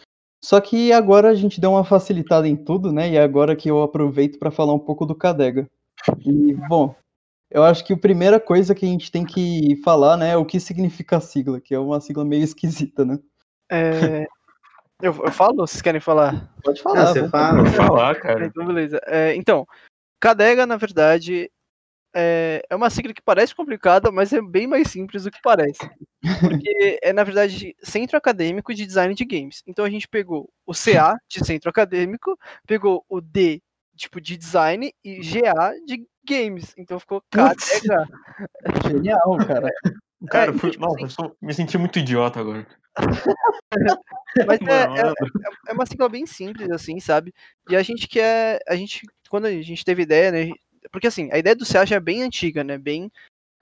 [0.43, 3.09] Só que agora a gente deu uma facilitada em tudo, né?
[3.09, 5.65] E agora que eu aproveito para falar um pouco do Cadega.
[6.19, 6.93] E, bom,
[7.53, 10.45] eu acho que a primeira coisa que a gente tem que falar, né, é o
[10.45, 13.19] que significa a sigla, que é uma sigla meio esquisita, né?
[13.71, 14.25] É...
[15.01, 15.57] Eu, eu falo?
[15.57, 16.51] Vocês querem falar?
[16.63, 17.07] Pode falar.
[17.07, 17.63] você fala.
[17.63, 18.45] Pode falar, cara.
[18.45, 18.99] Então, beleza.
[19.05, 19.67] É, então,
[20.19, 21.51] Cadega, na verdade,
[22.15, 25.79] é, é uma sigla que parece complicada, mas é bem mais simples do que parece.
[26.39, 29.61] Porque é, na verdade, Centro Acadêmico de Design de Games.
[29.67, 33.61] Então a gente pegou o CA de Centro Acadêmico, pegou o D,
[33.97, 36.73] tipo, de Design e GA de Games.
[36.77, 38.07] Então ficou Cadega.
[38.87, 39.69] Genial, cara.
[40.29, 42.65] Cara, é, tipo, não, assim, eu me senti muito idiota agora.
[44.47, 45.13] Mas é, é, é,
[45.67, 47.33] é, uma sigla bem simples, assim, sabe?
[47.69, 48.61] E a gente quer.
[48.65, 50.51] A gente quando a gente teve ideia, né?
[50.91, 52.77] Porque assim, a ideia do já é bem antiga, né?
[52.77, 53.11] Bem,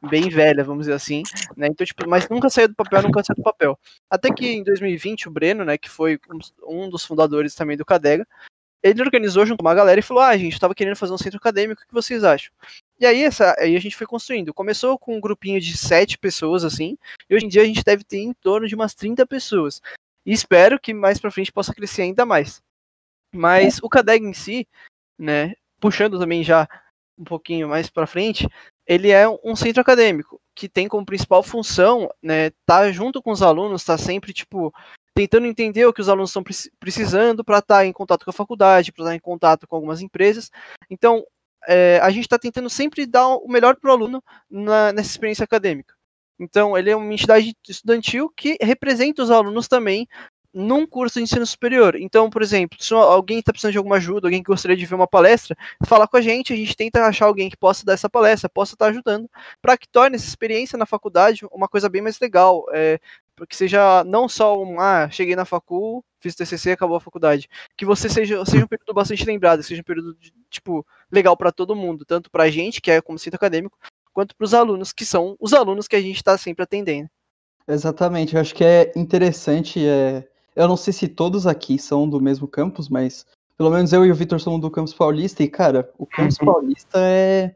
[0.10, 1.24] bem velha, vamos dizer assim,
[1.56, 1.67] né?
[1.67, 3.80] Então, tipo, mas nunca saiu do papel, nunca saiu do papel.
[4.10, 6.19] Até que em 2020, o Breno, né, que foi
[6.67, 8.28] um dos fundadores também do Cadega,
[8.84, 11.38] ele organizou junto com uma galera e falou: Ah, gente, tava querendo fazer um centro
[11.38, 12.52] acadêmico, o que vocês acham?
[13.00, 14.54] E aí, essa, aí a gente foi construindo.
[14.54, 16.98] Começou com um grupinho de sete pessoas, assim,
[17.30, 19.82] e hoje em dia a gente deve ter em torno de umas 30 pessoas.
[20.26, 22.62] E espero que mais pra frente possa crescer ainda mais.
[23.34, 24.67] Mas o Cadeg em si,
[25.17, 26.67] né, puxando também já
[27.17, 28.48] um pouquinho mais para frente,
[28.86, 33.41] ele é um centro acadêmico que tem como principal função, né, tá junto com os
[33.41, 34.74] alunos, tá sempre tipo
[35.13, 36.43] tentando entender o que os alunos estão
[36.80, 39.76] precisando para estar tá em contato com a faculdade, para estar tá em contato com
[39.76, 40.50] algumas empresas.
[40.89, 41.24] Então,
[41.67, 45.43] é, a gente está tentando sempre dar o melhor para o aluno na, nessa experiência
[45.43, 45.93] acadêmica.
[46.39, 50.08] Então, ele é uma entidade estudantil que representa os alunos também
[50.54, 51.95] num curso de ensino superior.
[51.95, 54.95] Então, por exemplo, se alguém está precisando de alguma ajuda, alguém que gostaria de ver
[54.95, 58.10] uma palestra, fala com a gente, a gente tenta achar alguém que possa dar essa
[58.10, 59.30] palestra, possa estar ajudando,
[59.62, 62.65] para que torne essa experiência na faculdade uma coisa bem mais legal.
[62.74, 63.00] É,
[63.47, 67.49] que seja não só um, ah, cheguei na facul, fiz TCC, acabou a faculdade.
[67.75, 71.51] Que você seja, seja um período bastante lembrado, seja um período, de, tipo, legal para
[71.51, 73.77] todo mundo, tanto para a gente, que é como centro acadêmico,
[74.13, 77.10] quanto para os alunos, que são os alunos que a gente está sempre atendendo.
[77.67, 79.86] Exatamente, eu acho que é interessante.
[79.86, 80.27] É...
[80.56, 83.25] Eu não sei se todos aqui são do mesmo campus, mas
[83.58, 86.45] pelo menos eu e o Vitor somos do campus paulista, e, cara, o campus uhum.
[86.45, 87.56] paulista é.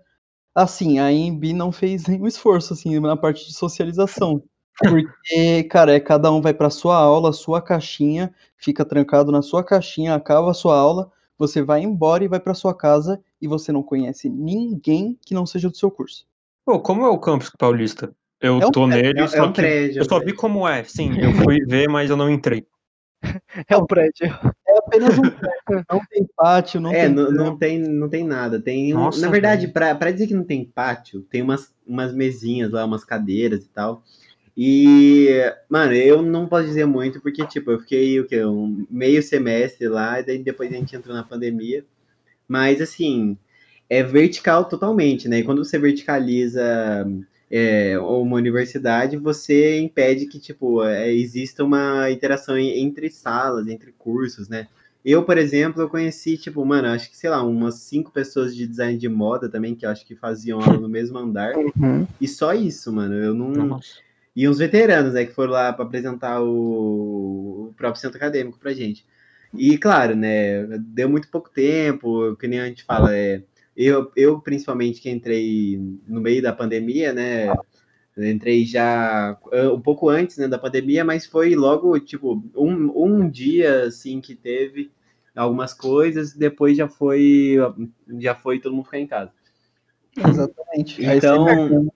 [0.53, 4.41] Assim, a IMB não fez nenhum esforço, assim, na parte de socialização.
[4.77, 9.63] Porque, cara, é cada um vai para sua aula, sua caixinha, fica trancado na sua
[9.63, 13.71] caixinha, acaba a sua aula, você vai embora e vai para sua casa e você
[13.71, 16.25] não conhece ninguém que não seja do seu curso.
[16.65, 18.13] Pô, como é o campus paulista?
[18.41, 20.67] Eu é um tô prédio, nele, é, só é um prédio, eu só vi como
[20.67, 22.65] é, sim, eu fui ver, mas eu não entrei.
[23.67, 24.27] É um prédio.
[24.67, 25.85] É apenas um prédio.
[25.89, 27.09] Não tem pátio, não é, tem.
[27.09, 28.59] Não, não, tem, não tem nada.
[28.59, 32.71] Tem um, Nossa, na verdade, para dizer que não tem pátio, tem umas, umas mesinhas
[32.71, 34.03] lá, umas cadeiras e tal.
[34.57, 35.29] E,
[35.69, 38.45] mano, eu não posso dizer muito, porque, tipo, eu fiquei o quê?
[38.45, 41.83] Um meio semestre lá, e daí depois a gente entrou na pandemia.
[42.47, 43.37] Mas, assim,
[43.89, 45.39] é vertical totalmente, né?
[45.39, 47.05] E quando você verticaliza
[47.51, 54.47] é, uma universidade, você impede que, tipo, é, exista uma interação entre salas, entre cursos,
[54.47, 54.67] né?
[55.03, 58.65] Eu, por exemplo, eu conheci, tipo, mano, acho que, sei lá, umas cinco pessoas de
[58.65, 61.55] design de moda também, que eu acho que faziam aula no mesmo andar.
[61.55, 62.07] Uhum.
[62.19, 63.13] E só isso, mano.
[63.13, 63.49] Eu não.
[63.51, 64.04] Nossa.
[64.35, 68.73] E uns veteranos, né, que foram lá para apresentar o, o, próprio centro acadêmico pra
[68.73, 69.05] gente.
[69.53, 73.41] E, claro, né, deu muito pouco tempo, que nem a gente fala, é,
[73.75, 77.47] eu, eu principalmente que entrei no meio da pandemia, né,
[78.17, 79.37] entrei já
[79.73, 84.35] um pouco antes, né, da pandemia, mas foi logo, tipo, um, um dia, assim, que
[84.35, 84.91] teve
[85.33, 87.55] algumas coisas, depois já foi,
[88.19, 89.31] já foi todo mundo ficar em casa.
[90.17, 91.05] Exatamente.
[91.05, 91.91] Então,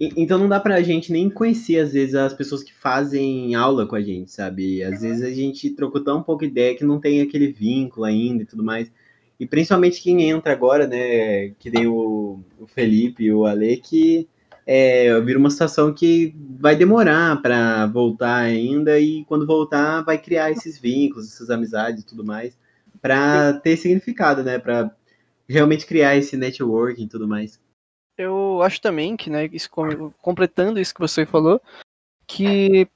[0.00, 3.96] então não dá pra gente nem conhecer, às vezes, as pessoas que fazem aula com
[3.96, 4.82] a gente, sabe?
[4.82, 8.46] Às vezes a gente trocou tão pouco ideia que não tem aquele vínculo ainda e
[8.46, 8.90] tudo mais.
[9.40, 11.50] E principalmente quem entra agora, né?
[11.58, 14.28] Que tem o, o Felipe e o Ale, que
[14.66, 20.50] é, vira uma situação que vai demorar para voltar ainda, e quando voltar, vai criar
[20.50, 22.58] esses vínculos, essas amizades e tudo mais,
[23.00, 24.58] para ter significado, né?
[24.58, 24.90] Para
[25.48, 27.60] realmente criar esse networking e tudo mais
[28.18, 29.70] eu acho também que, né, isso,
[30.20, 31.62] completando isso que você falou,
[32.26, 32.88] que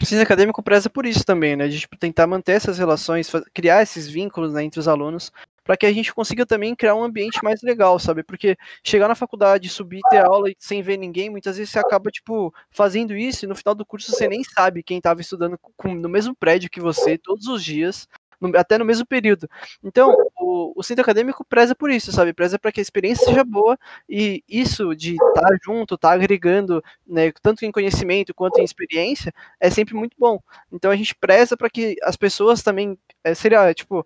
[0.00, 3.82] o ciência acadêmico preza por isso também, né, de tipo, tentar manter essas relações, criar
[3.82, 5.32] esses vínculos né, entre os alunos,
[5.64, 8.22] para que a gente consiga também criar um ambiente mais legal, sabe?
[8.22, 12.54] Porque chegar na faculdade, subir, ter aula sem ver ninguém, muitas vezes você acaba, tipo,
[12.70, 16.36] fazendo isso e no final do curso você nem sabe quem estava estudando no mesmo
[16.36, 18.06] prédio que você todos os dias,
[18.40, 19.48] no, até no mesmo período.
[19.82, 22.32] Então, o, o, centro acadêmico preza por isso, sabe?
[22.32, 26.14] Preza para que a experiência seja boa e isso de estar tá junto, estar tá
[26.14, 30.40] agregando, né, tanto em conhecimento quanto em experiência, é sempre muito bom.
[30.72, 34.04] Então, a gente preza para que as pessoas também, é, seria, tipo,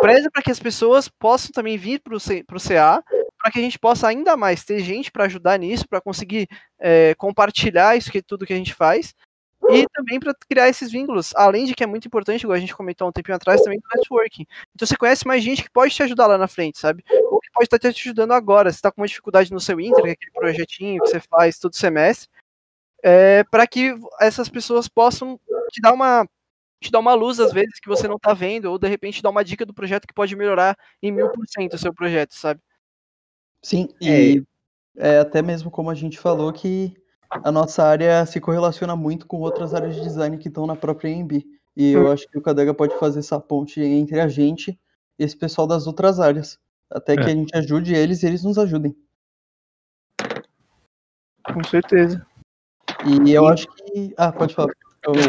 [0.00, 3.02] preza para que as pessoas possam também vir para o CA,
[3.40, 7.14] para que a gente possa ainda mais ter gente para ajudar nisso, para conseguir é,
[7.14, 9.14] compartilhar isso que tudo que a gente faz
[9.70, 12.74] e também para criar esses vínculos, além de que é muito importante, igual a gente
[12.74, 14.46] comentou um tempinho atrás, também do networking.
[14.74, 17.04] Então você conhece mais gente que pode te ajudar lá na frente, sabe?
[17.30, 18.70] Ou que pode estar te ajudando agora.
[18.70, 21.76] Você está com uma dificuldade no seu Inter, é aquele projetinho que você faz todo
[21.76, 22.28] semestre,
[23.02, 25.38] é, para que essas pessoas possam
[25.70, 26.26] te dar uma
[26.80, 29.30] te dar uma luz às vezes que você não está vendo, ou de repente dar
[29.30, 32.60] uma dica do projeto que pode melhorar em mil por cento o seu projeto, sabe?
[33.62, 34.44] Sim, e
[34.96, 35.16] é.
[35.16, 36.94] é até mesmo como a gente falou que
[37.30, 41.10] a nossa área se correlaciona muito com outras áreas de design que estão na própria
[41.10, 41.44] EMB.
[41.76, 42.12] E eu hum.
[42.12, 44.78] acho que o Cadega pode fazer essa ponte entre a gente
[45.18, 46.58] e esse pessoal das outras áreas.
[46.90, 47.26] Até que é.
[47.26, 48.96] a gente ajude eles e eles nos ajudem.
[51.52, 52.26] Com certeza.
[53.06, 54.14] E eu acho que.
[54.16, 54.72] Ah, pode falar.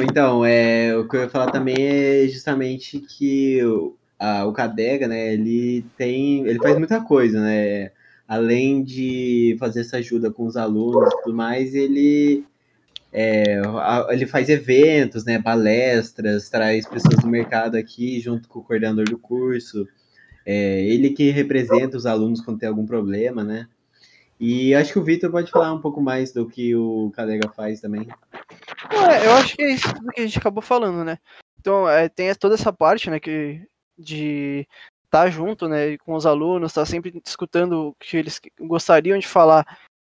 [0.01, 5.07] então, é, o que eu ia falar também é justamente que o, a, o Cadega,
[5.07, 6.47] né, ele tem.
[6.47, 7.91] Ele faz muita coisa, né?
[8.29, 12.45] Além de fazer essa ajuda com os alunos e tudo mais, ele,
[13.11, 13.59] é,
[14.09, 19.17] ele faz eventos, né, palestras, traz pessoas do mercado aqui junto com o coordenador do
[19.17, 19.87] curso.
[20.45, 23.67] É, ele que representa os alunos quando tem algum problema, né?
[24.39, 27.81] E acho que o Vitor pode falar um pouco mais do que o Calega faz
[27.81, 28.07] também.
[28.91, 31.17] É, eu acho que é isso que a gente acabou falando, né?
[31.59, 33.61] Então, é, tem toda essa parte, né, que,
[33.97, 34.65] de
[35.09, 39.65] tá junto, né, com os alunos, tá sempre escutando o que eles gostariam de falar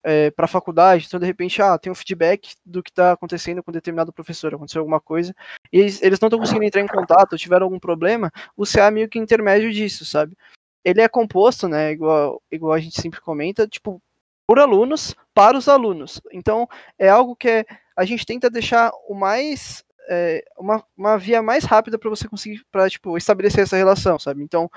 [0.04, 3.62] é, para a faculdade, então de repente, ah, tem um feedback do que está acontecendo
[3.62, 5.36] com determinado professor, aconteceu alguma coisa,
[5.72, 8.92] e eles, eles não estão conseguindo entrar em contato, tiveram algum problema, o CA é
[8.92, 10.36] meio que intermédio disso, sabe?
[10.84, 14.02] Ele é composto, né, igual, igual a gente sempre comenta, tipo,
[14.48, 16.22] por alunos, para os alunos.
[16.32, 21.42] Então, é algo que é, a gente tenta deixar o mais é, uma, uma via
[21.42, 24.44] mais rápida para você conseguir para tipo estabelecer essa relação, sabe?
[24.44, 24.70] Então,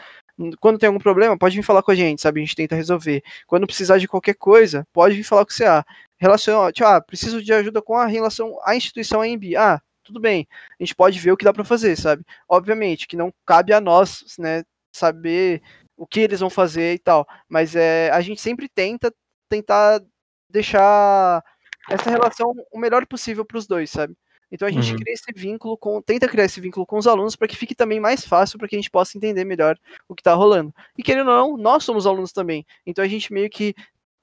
[0.60, 2.40] quando tem algum problema, pode vir falar com a gente, sabe?
[2.40, 3.22] A gente tenta resolver.
[3.46, 5.84] Quando precisar de qualquer coisa, pode vir falar com o CA.
[6.18, 9.56] Relaciona, tipo, ah, preciso de ajuda com a relação à instituição AMB.
[9.56, 10.46] Ah, tudo bem.
[10.78, 12.24] A gente pode ver o que dá para fazer, sabe?
[12.48, 15.62] Obviamente que não cabe a nós, né, saber
[15.96, 19.12] o que eles vão fazer e tal, mas é, a gente sempre tenta
[19.50, 20.00] tentar
[20.48, 21.44] deixar
[21.90, 24.16] essa relação o melhor possível para os dois, sabe?
[24.50, 24.98] Então a gente uhum.
[24.98, 28.00] cria esse vínculo com, tenta criar esse vínculo com os alunos para que fique também
[28.00, 30.74] mais fácil para que a gente possa entender melhor o que está rolando.
[30.98, 32.66] E querendo ou não, nós somos alunos também.
[32.84, 33.74] Então a gente meio que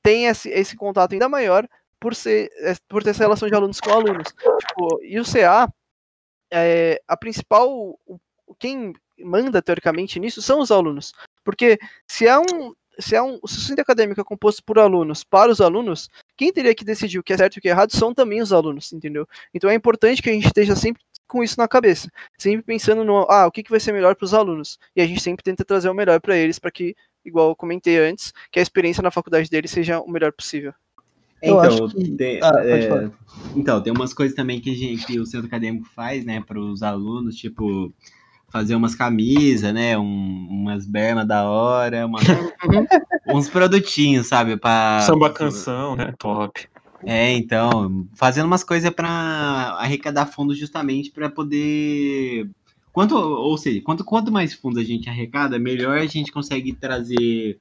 [0.04, 1.68] tem esse, esse contato ainda maior
[2.00, 4.34] por ser é, por ter essa relação de alunos com alunos.
[4.68, 5.72] Tipo, e o CA,
[6.52, 7.98] é, a principal,
[8.60, 11.14] quem manda teoricamente nisso são os alunos.
[11.44, 15.24] Porque se é um, se é um, se o centro acadêmico é composto por alunos
[15.24, 17.72] para os alunos, quem teria que decidir o que é certo e o que é
[17.72, 19.28] errado são também os alunos, entendeu?
[19.54, 23.28] Então é importante que a gente esteja sempre com isso na cabeça, sempre pensando no,
[23.30, 25.66] ah, o que, que vai ser melhor para os alunos, e a gente sempre tenta
[25.66, 29.12] trazer o melhor para eles, para que, igual eu comentei antes, que a experiência na
[29.12, 30.74] faculdade deles seja o melhor possível.
[31.44, 32.12] Então, que...
[32.12, 33.12] tem, ah, é,
[33.56, 36.82] então, tem umas coisas também que, gente, que o centro acadêmico faz, né, para os
[36.82, 37.94] alunos, tipo,
[38.50, 39.98] fazer umas camisas, né?
[39.98, 42.20] Um, umas bermas da hora, uma,
[43.28, 44.58] uns produtinhos, sabe?
[44.58, 46.14] Pra, Samba canção, né?
[46.18, 46.68] Top.
[47.06, 49.08] É, então, fazendo umas coisas para
[49.80, 52.50] arrecadar fundos justamente para poder.
[52.92, 57.60] Quanto, ou seja, quanto, quanto mais fundos a gente arrecada, melhor a gente consegue trazer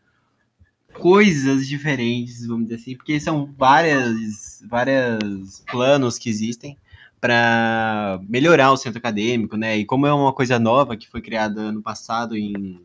[0.95, 6.79] coisas diferentes, vamos dizer assim, porque são várias, várias planos que existem
[7.21, 9.77] para melhorar o centro acadêmico, né?
[9.77, 12.81] E como é uma coisa nova que foi criada ano passado em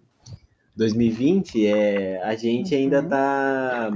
[0.76, 3.92] 2020, é, a gente ainda está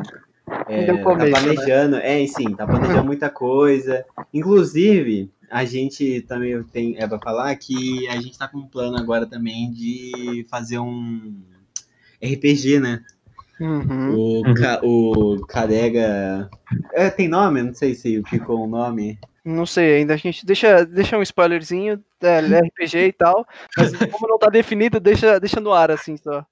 [0.67, 1.01] é, tá né?
[1.29, 2.23] planejando, né?
[2.23, 4.05] é, sim, tá planejando muita coisa.
[4.33, 8.97] Inclusive, a gente também tem é para falar que a gente está com um plano
[8.97, 11.41] agora também de fazer um
[12.21, 13.03] RPG, né?
[13.59, 14.41] Uhum.
[14.41, 16.49] O, ca, o Carega.
[16.93, 17.63] É, tem nome?
[17.63, 19.17] Não sei se ficou um nome.
[19.45, 23.45] Não sei, ainda a gente deixa, deixa um spoilerzinho, é, RPG e tal,
[23.77, 26.43] mas como não tá definido, deixa, deixa no ar, assim, só.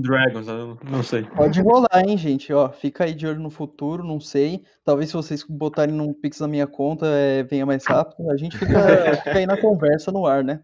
[0.00, 0.46] Dragons,
[0.90, 1.24] não sei.
[1.24, 5.16] Pode rolar, hein, gente, ó, fica aí de olho no futuro, não sei, talvez se
[5.16, 8.72] vocês botarem num Pix na minha conta, é, venha mais rápido, a gente fica,
[9.22, 10.62] fica aí na conversa no ar, né?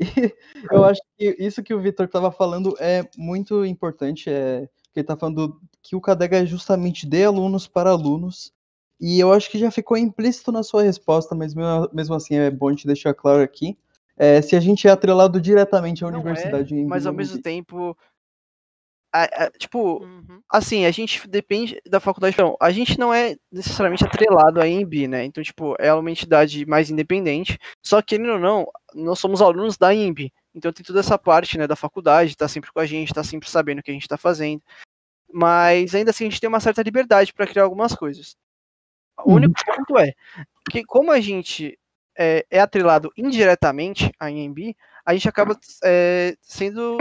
[0.00, 0.34] E
[0.72, 5.06] eu acho que isso que o Vitor estava falando é muito importante, é, que ele
[5.06, 8.52] tá falando que o Cadega é justamente de alunos para alunos,
[9.00, 11.54] e eu acho que já ficou implícito na sua resposta, mas
[11.92, 13.76] mesmo assim é bom te deixar claro aqui.
[14.16, 16.78] É, se a gente é atrelado diretamente à Não é, universidade.
[16.78, 17.96] É, mas ao mesmo tempo.
[19.14, 20.40] A, a, tipo, uhum.
[20.48, 22.34] assim, a gente depende da faculdade.
[22.34, 25.24] Então, a gente não é necessariamente atrelado à IMB, né?
[25.24, 27.58] Então, tipo, é uma entidade mais independente.
[27.84, 30.32] Só que, querendo ou não, nós somos alunos da IMB.
[30.54, 33.48] Então tem toda essa parte, né, da faculdade, tá sempre com a gente, tá sempre
[33.48, 34.62] sabendo o que a gente tá fazendo.
[35.32, 38.36] Mas ainda assim a gente tem uma certa liberdade para criar algumas coisas.
[39.24, 39.76] O único uhum.
[39.76, 40.12] ponto é
[40.70, 41.78] que, como a gente
[42.18, 46.96] é, é atrelado indiretamente à IMB, a gente acaba é, sendo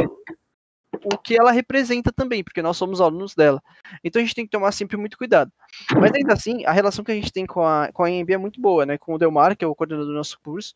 [1.04, 3.62] o que ela representa também, porque nós somos alunos dela.
[4.04, 5.52] Então a gente tem que tomar sempre muito cuidado.
[6.00, 8.38] Mas ainda assim, a relação que a gente tem com a, com a IMB é
[8.38, 8.98] muito boa, né?
[8.98, 10.76] Com o Delmar, que é o coordenador do nosso curso,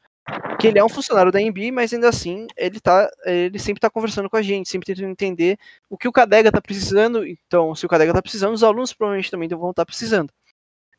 [0.59, 3.89] que ele é um funcionário da IMB, mas ainda assim ele, tá, ele sempre está
[3.89, 5.57] conversando com a gente, sempre tentando entender
[5.89, 7.25] o que o Cadega está precisando.
[7.25, 10.31] Então, se o Cadega está precisando, os alunos provavelmente também vão estar tá precisando.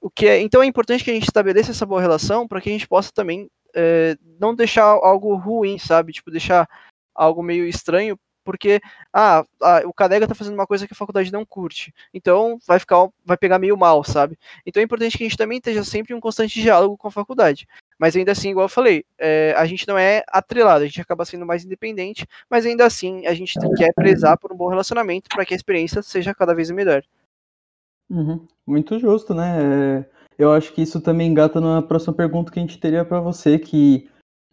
[0.07, 2.69] O que é, então é importante que a gente estabeleça essa boa relação para que
[2.69, 6.13] a gente possa também é, não deixar algo ruim, sabe?
[6.13, 6.69] Tipo, deixar
[7.13, 8.81] algo meio estranho, porque
[9.13, 11.93] ah, ah, o Cadega tá fazendo uma coisa que a faculdade não curte.
[12.15, 14.39] Então vai ficar, vai pegar meio mal, sabe?
[14.65, 17.11] Então é importante que a gente também esteja sempre em um constante diálogo com a
[17.11, 17.67] faculdade.
[17.99, 21.25] Mas ainda assim, igual eu falei, é, a gente não é atrelado, a gente acaba
[21.25, 25.45] sendo mais independente, mas ainda assim a gente quer prezar por um bom relacionamento para
[25.45, 27.03] que a experiência seja cada vez melhor.
[28.09, 28.47] Uhum.
[28.67, 30.01] Muito justo, né?
[30.01, 30.05] É,
[30.39, 33.59] eu acho que isso também engata na próxima pergunta que a gente teria para você,
[33.59, 34.09] que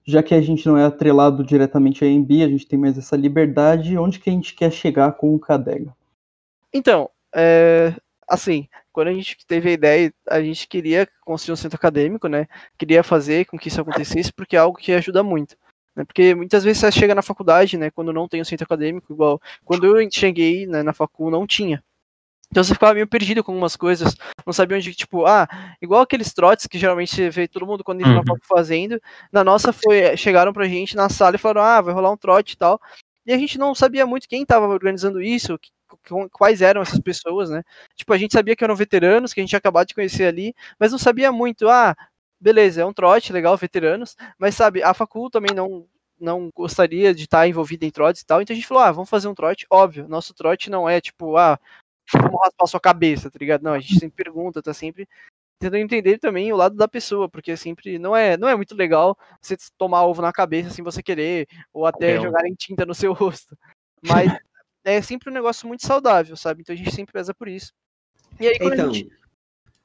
[0.06, 3.16] já que a gente não é atrelado diretamente à EMB, a gente tem mais essa
[3.16, 5.95] liberdade, onde que a gente quer chegar com o Cadega?
[6.74, 7.93] Então, é,
[8.28, 12.47] assim, quando a gente teve a ideia, a gente queria construir um centro acadêmico, né?
[12.78, 15.56] Queria fazer com que isso acontecesse, porque é algo que ajuda muito.
[15.95, 16.04] Né?
[16.04, 17.89] Porque muitas vezes você chega na faculdade, né?
[17.91, 21.84] Quando não tem um centro acadêmico, igual quando eu cheguei né, na facul, não tinha.
[22.54, 25.47] Então você ficava meio perdido com algumas coisas, não sabia onde, tipo, ah,
[25.82, 28.18] igual aqueles trotes que geralmente você vê todo mundo quando entra Uhum.
[28.20, 29.01] na Copa fazendo.
[29.32, 32.54] Na nossa foi, chegaram pra gente na sala e falaram, ah, vai rolar um trote
[32.54, 32.80] e tal.
[33.26, 35.72] E a gente não sabia muito quem tava organizando isso, que-
[36.32, 37.64] quais eram essas pessoas, né?
[37.95, 40.54] Tipo, a gente sabia que eram veteranos, que a gente tinha acabado de conhecer ali,
[40.80, 41.95] mas não sabia muito, ah,
[42.39, 45.88] beleza, é um trote, legal, veteranos, mas sabe, a facul também não
[46.20, 49.10] não gostaria de estar envolvida em trotes e tal, então a gente falou, ah, vamos
[49.10, 51.60] fazer um trote, óbvio, nosso trote não é tipo, ah,
[52.12, 53.64] vamos raspar sua cabeça, tá ligado?
[53.64, 55.08] Não, a gente sempre pergunta, tá sempre
[55.60, 59.18] tentando entender também o lado da pessoa, porque sempre não é, não é muito legal
[59.41, 63.14] você tomar ovo na cabeça sem você querer, ou até um- jogarem tinta no seu
[63.14, 63.58] rosto.
[64.01, 64.04] Mas
[64.84, 66.62] é sempre um negócio muito saudável, sabe?
[66.62, 67.72] Então a gente sempre pesa por isso.
[68.39, 69.10] E aí quando Então, a gente.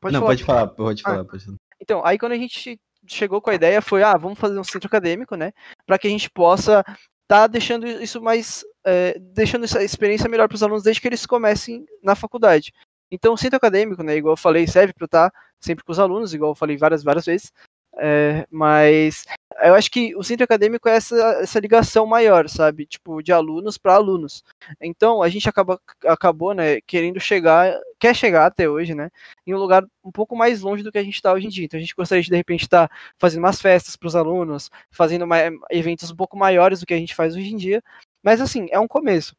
[0.01, 0.31] Pode não, falar.
[0.31, 1.11] pode falar, pode Ah.
[1.11, 1.25] falar.
[1.25, 1.57] Pode falar.
[1.81, 4.89] Então, aí quando a gente chegou com a ideia foi, ah, vamos fazer um centro
[4.89, 5.53] acadêmico, né?
[5.87, 6.85] Para que a gente possa
[7.29, 11.27] tá deixando isso mais, é, deixando essa experiência melhor para os alunos desde que eles
[11.27, 12.73] comecem na faculdade.
[13.11, 16.35] Então, o centro acadêmico, né, igual eu falei, serve para estar sempre com os alunos,
[16.35, 17.53] igual eu falei várias, várias vezes.
[18.01, 19.27] É, mas
[19.65, 22.87] eu acho que o centro acadêmico é essa, essa ligação maior, sabe?
[22.87, 24.45] Tipo, de alunos para alunos.
[24.81, 29.11] Então, a gente acaba, acabou, né, querendo chegar, quer chegar até hoje, né,
[29.47, 31.65] em um lugar um pouco mais longe do que a gente está hoje em dia.
[31.65, 35.25] Então, a gente gostaria de, de repente, estar fazendo umas festas para os alunos, fazendo
[35.25, 35.37] uma,
[35.71, 37.83] eventos um pouco maiores do que a gente faz hoje em dia.
[38.23, 39.35] Mas, assim, é um começo.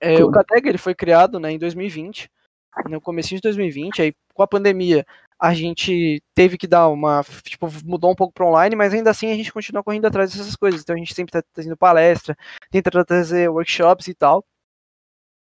[0.00, 2.30] É, o Cadeg, ele foi criado, né, em 2020,
[2.88, 5.04] no começo de 2020, aí com a pandemia
[5.42, 9.32] a gente teve que dar uma, tipo, mudou um pouco para online, mas ainda assim
[9.32, 10.82] a gente continua correndo atrás dessas coisas.
[10.82, 12.36] Então a gente sempre está trazendo palestra,
[12.70, 14.44] tenta trazer workshops e tal.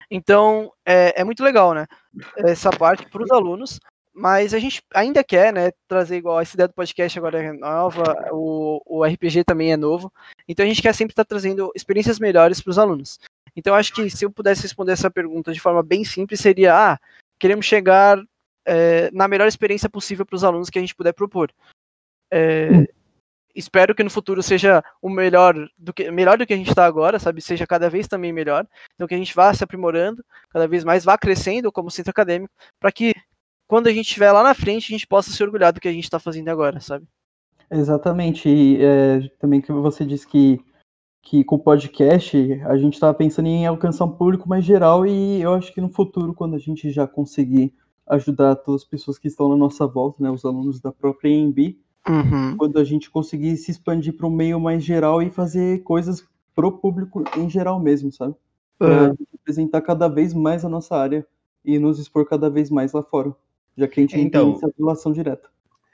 [0.09, 1.85] Então é, é muito legal, né?
[2.37, 3.79] Essa parte para os alunos,
[4.11, 8.03] mas a gente ainda quer, né, trazer igual essa ideia do podcast agora é nova,
[8.31, 10.11] o, o RPG também é novo.
[10.51, 13.19] Então a gente quer sempre estar trazendo experiências melhores para os alunos.
[13.55, 16.99] Então acho que se eu pudesse responder essa pergunta de forma bem simples seria, ah,
[17.39, 18.21] queremos chegar
[18.65, 21.51] é, na melhor experiência possível para os alunos que a gente puder propor.
[22.29, 22.85] É, Hum.
[23.55, 26.85] Espero que no futuro seja o melhor do que melhor do que a gente está
[26.85, 27.41] agora, sabe?
[27.41, 28.65] Seja cada vez também melhor.
[28.95, 32.53] Então que a gente vá se aprimorando, cada vez mais vá crescendo como centro acadêmico,
[32.79, 33.13] para que
[33.67, 35.93] quando a gente estiver lá na frente a gente possa se orgulhar do que a
[35.93, 37.05] gente está fazendo agora, sabe?
[37.71, 38.49] Exatamente.
[38.49, 40.59] E é, também que você disse que,
[41.23, 45.41] que com o podcast a gente estava pensando em alcançar um público mais geral e
[45.41, 47.73] eu acho que no futuro, quando a gente já conseguir
[48.07, 51.77] ajudar todas as pessoas que estão na nossa volta, né, os alunos da própria EMB,
[52.09, 52.57] Uhum.
[52.57, 56.71] quando a gente conseguir se expandir para um meio mais geral e fazer coisas pro
[56.71, 58.33] público em geral mesmo, sabe?
[58.79, 59.15] Para Uhum.
[59.39, 61.23] apresentar cada vez mais a nossa área
[61.63, 63.35] e nos expor cada vez mais lá fora,
[63.77, 65.47] já que a gente não Então- tem essa relação direta.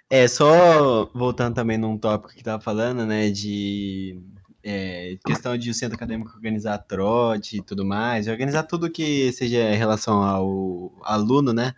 [0.10, 4.22] É, só voltando também num tópico que tava falando, né, de
[4.64, 9.58] é, questão de o centro acadêmico organizar trote e tudo mais, organizar tudo que seja
[9.74, 11.74] em relação ao aluno, né?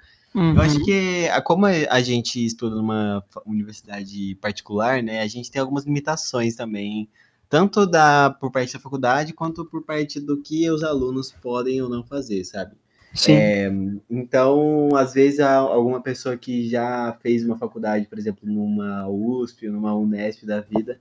[0.54, 5.62] Eu acho que, a- como a gente estuda numa universidade particular, né, a gente tem
[5.62, 7.10] algumas limitações também,
[7.50, 11.90] tanto da, por parte da faculdade, quanto por parte do que os alunos podem ou
[11.90, 12.78] não fazer, sabe?
[13.14, 13.34] Sim.
[13.34, 13.72] É,
[14.10, 19.96] então, às vezes, alguma pessoa que já fez uma faculdade, por exemplo, numa USP, numa
[19.96, 21.00] Unesp da vida,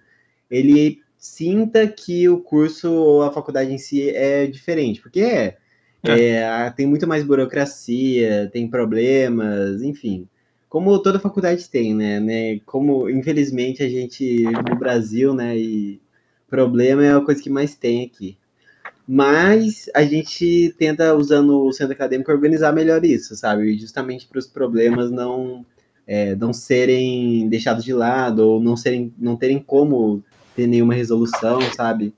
[0.50, 5.56] ele sinta que o curso ou a faculdade em si é diferente, porque é,
[6.04, 10.28] é, a- tem muito mais burocracia, tem problemas, enfim.
[10.68, 12.20] Como toda faculdade tem, né?
[12.20, 12.60] né?
[12.66, 15.56] Como, infelizmente, a gente no Brasil, né?
[15.58, 16.00] E
[16.48, 18.36] problema é a coisa que mais tem aqui.
[19.10, 23.78] Mas a gente tenta, usando o centro acadêmico, organizar melhor isso, sabe?
[23.78, 25.64] Justamente para os problemas não,
[26.06, 30.22] é, não serem deixados de lado ou não, serem, não terem como
[30.54, 32.12] ter nenhuma resolução, sabe?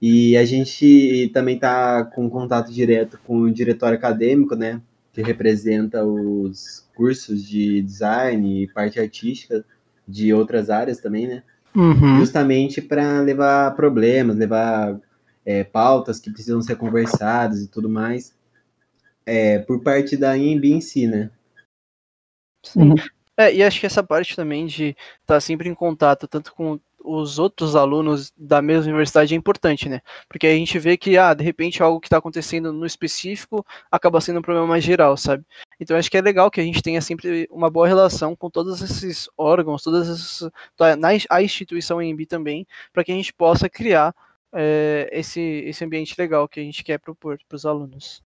[0.00, 4.80] E a gente também está com contato direto com o diretório acadêmico, né?
[5.12, 9.62] Que representa os cursos de design e parte artística
[10.08, 11.42] de outras áreas também, né?
[11.72, 12.18] Uhum.
[12.18, 14.98] justamente para levar problemas, levar
[15.44, 18.34] é, pautas que precisam ser conversadas e tudo mais,
[19.24, 21.30] é, por parte da IMB em si, né?
[22.64, 22.94] Sim.
[23.36, 27.38] É, e acho que essa parte também de estar sempre em contato, tanto com os
[27.38, 30.00] outros alunos da mesma universidade é importante, né?
[30.28, 34.20] Porque a gente vê que, ah, de repente algo que está acontecendo no específico acaba
[34.20, 35.44] sendo um problema mais geral, sabe?
[35.80, 38.82] Então acho que é legal que a gente tenha sempre uma boa relação com todos
[38.82, 40.50] esses órgãos, todas essas,
[40.98, 44.14] na a instituição EMB também, para que a gente possa criar
[44.52, 48.22] é, esse, esse ambiente legal que a gente quer propor para os alunos.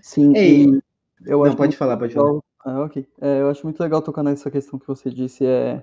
[0.00, 0.82] Sim, Ei, e
[1.26, 2.26] eu Não, acho pode falar, pode falar.
[2.26, 2.44] legal.
[2.64, 3.06] Ah, ok.
[3.20, 5.82] É, eu acho muito legal tocar nessa questão que você disse, é,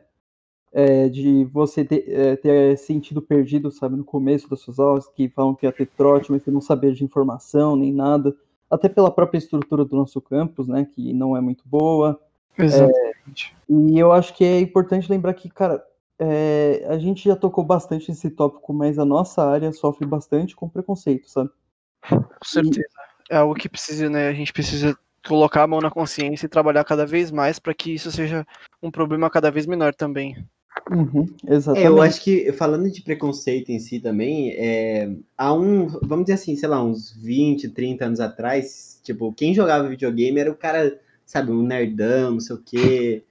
[0.71, 5.29] é de você ter, é, ter sentido perdido, sabe, no começo das suas aulas, que
[5.29, 8.35] falam que ia ter trote, mas você não sabia de informação nem nada.
[8.69, 12.19] até pela própria estrutura do nosso campus, né, que não é muito boa.
[12.57, 13.55] Exatamente.
[13.69, 15.83] E eu acho que é importante lembrar que, cara,
[16.19, 20.69] é, a gente já tocou bastante nesse tópico, mas a nossa área sofre bastante com
[20.69, 21.49] preconceito, sabe?
[22.09, 22.87] Com certeza.
[23.29, 24.27] É algo que precisa, né?
[24.27, 24.97] A gente precisa
[25.27, 28.45] colocar a mão na consciência e trabalhar cada vez mais para que isso seja
[28.81, 30.37] um problema cada vez menor também.
[30.91, 31.85] Uhum, É, exatamente.
[31.87, 36.55] eu acho que, falando de preconceito em si também, é, há um, vamos dizer assim,
[36.55, 41.51] sei lá, uns 20, 30 anos atrás, tipo, quem jogava videogame era o cara, sabe,
[41.51, 43.23] um nerdão, não sei o quê,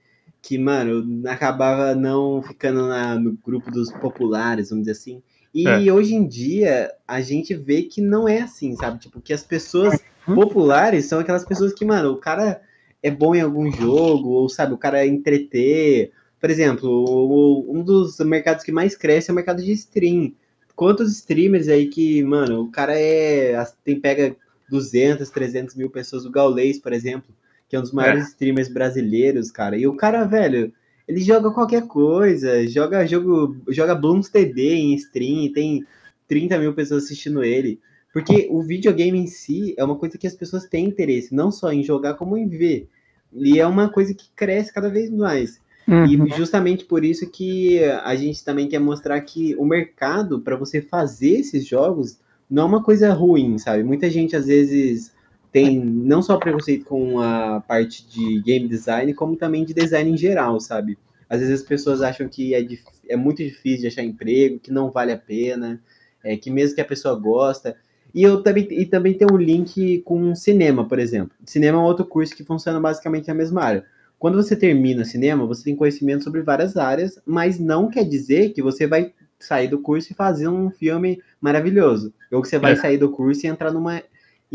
[0.45, 5.23] que, mano, acabava não ficando na- no grupo dos populares, vamos dizer assim.
[5.51, 5.91] E É.
[5.91, 8.99] hoje em dia, a gente vê que não é assim, sabe?
[8.99, 10.35] Tipo, que as pessoas Uhum.
[10.35, 12.61] populares são aquelas pessoas que, mano, o cara
[13.01, 16.11] é bom em algum jogo, ou, sabe, o cara é entreter.
[16.39, 20.31] Por exemplo, um dos mercados que mais cresce é o mercado de stream.
[20.75, 23.55] Quantos streamers aí que, mano, o cara é.
[23.83, 24.35] tem pega
[24.69, 27.33] 200, 300 mil pessoas, o Gaulês, por exemplo,
[27.75, 29.77] que é um dos maiores streamers brasileiros, cara.
[29.77, 30.71] E o cara, velho,
[31.07, 35.85] ele joga qualquer coisa, joga jogo, joga Blooms TD em stream, tem
[36.27, 37.79] 30 mil pessoas assistindo ele.
[38.13, 41.71] Porque o videogame em si é uma coisa que as pessoas têm interesse, não só
[41.71, 42.87] em jogar, como em ver.
[43.33, 45.59] E é uma coisa que cresce cada vez mais.
[45.85, 46.05] Uhum.
[46.05, 50.81] E justamente por isso que a gente também quer mostrar que o mercado, para você
[50.81, 52.17] fazer esses jogos,
[52.49, 53.83] não é uma coisa ruim, sabe?
[53.83, 55.13] Muita gente às vezes
[55.55, 60.17] tem não só preconceito com a parte de game design, como também de design em
[60.17, 60.97] geral, sabe?
[61.29, 62.67] Às vezes as pessoas acham que é,
[63.07, 65.81] é muito difícil de achar emprego, que não vale a pena,
[66.21, 67.77] é, que mesmo que a pessoa gosta.
[68.13, 71.31] E eu também, e também tem um link com cinema, por exemplo.
[71.45, 73.85] Cinema é um outro curso que funciona basicamente na mesma área.
[74.19, 78.61] Quando você termina cinema, você tem conhecimento sobre várias áreas, mas não quer dizer que
[78.61, 82.13] você vai sair do curso e fazer um filme maravilhoso.
[82.29, 82.75] Ou que você vai É.
[82.75, 84.01] sair do curso e entrar numa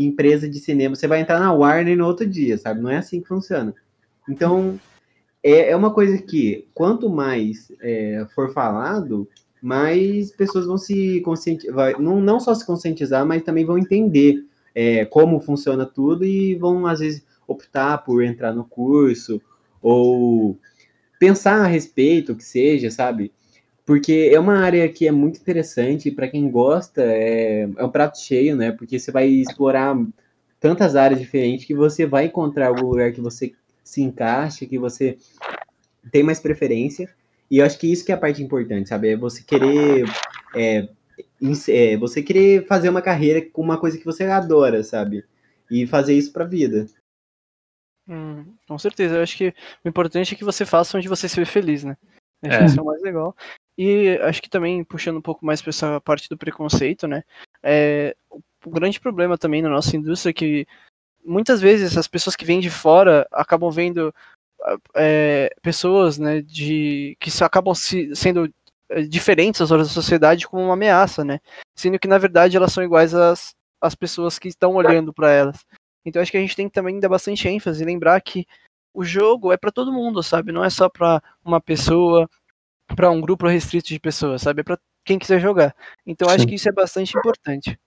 [0.05, 0.95] empresa de cinema.
[0.95, 2.81] Você vai entrar na Warner no outro dia, sabe?
[2.81, 3.73] Não é assim que funciona.
[4.29, 4.79] Então,
[5.43, 9.27] é, é uma coisa que, quanto mais é, for falado,
[9.61, 11.99] mais pessoas vão se conscientizar.
[12.01, 16.85] Não, não só se conscientizar, mas também vão entender é, como funciona tudo e vão,
[16.85, 19.41] às vezes, optar por entrar no curso
[19.81, 20.57] ou
[21.19, 23.31] pensar a respeito, que seja, sabe?
[23.91, 28.17] Porque é uma área que é muito interessante para quem gosta, é, é um prato
[28.17, 28.71] cheio, né?
[28.71, 29.93] Porque você vai explorar
[30.61, 33.51] tantas áreas diferentes que você vai encontrar algum lugar que você
[33.83, 35.17] se encaixa, que você
[36.09, 37.13] tem mais preferência.
[37.49, 39.09] E eu acho que isso que é a parte importante, sabe?
[39.09, 40.05] É você querer
[40.55, 40.87] é,
[41.67, 45.25] é, você querer fazer uma carreira com uma coisa que você adora, sabe?
[45.69, 46.85] E fazer isso pra vida.
[48.07, 51.35] Hum, com certeza, eu acho que o importante é que você faça onde você se
[51.35, 51.97] vê feliz, né?
[52.41, 52.59] Acho É.
[52.59, 53.35] que isso é o mais legal.
[53.77, 57.23] E acho que também, puxando um pouco mais para essa parte do preconceito, né?
[57.63, 60.67] É, o, grande problema também na nossa indústria é que
[61.23, 64.13] muitas vezes as pessoas que vêm de fora acabam vendo
[64.95, 68.51] é, pessoas, né, de, que acabam se, sendo
[68.89, 71.39] é, diferentes das outras da sociedade como uma ameaça, né?
[71.75, 75.65] Sendo que na verdade elas são iguais às, às pessoas que estão olhando para elas.
[76.05, 78.45] Então acho que a gente tem que também dar bastante ênfase e lembrar que
[78.93, 80.51] o jogo é para todo mundo, sabe?
[80.51, 82.29] Não é só para uma pessoa,
[82.95, 84.61] para um grupo restrito de pessoas, sabe?
[84.61, 85.75] É para quem quiser jogar.
[86.05, 86.47] Então acho Sim.
[86.47, 87.79] que isso é bastante importante.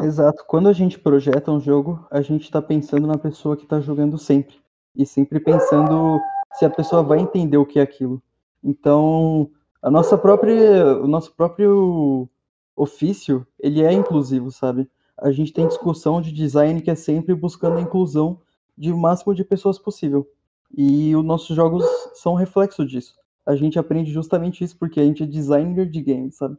[0.00, 0.44] Exato.
[0.46, 4.18] Quando a gente projeta um jogo, a gente está pensando na pessoa que está jogando
[4.18, 4.56] sempre.
[4.94, 6.20] E sempre pensando
[6.54, 8.22] se a pessoa vai entender o que é aquilo.
[8.62, 9.50] Então,
[9.80, 12.28] a nossa própria, o nosso próprio
[12.74, 14.88] ofício, ele é inclusivo, sabe?
[15.18, 18.40] A gente tem discussão de design que é sempre buscando a inclusão
[18.76, 20.28] de o máximo de pessoas possível.
[20.76, 21.84] E os nossos jogos
[22.14, 23.14] são reflexo disso.
[23.46, 26.58] A gente aprende justamente isso porque a gente é designer de games, sabe?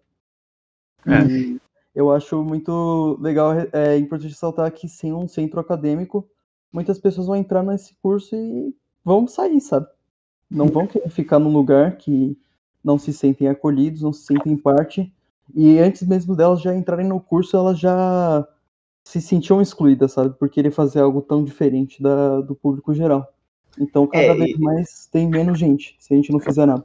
[1.05, 1.27] É.
[1.27, 1.59] E
[1.93, 6.29] eu acho muito legal, é importante ressaltar que sem um centro acadêmico,
[6.71, 8.73] muitas pessoas vão entrar nesse curso e
[9.03, 9.87] vão sair, sabe?
[10.49, 12.37] Não vão querer ficar num lugar que
[12.83, 15.11] não se sentem acolhidos, não se sentem parte.
[15.53, 18.47] E antes mesmo delas já entrarem no curso, elas já
[19.03, 20.35] se sentiam excluídas, sabe?
[20.37, 23.33] Por querer fazer algo tão diferente da, do público geral.
[23.79, 26.83] Então, cada É, vez e- mais tem menos gente, se a gente não fizer nada.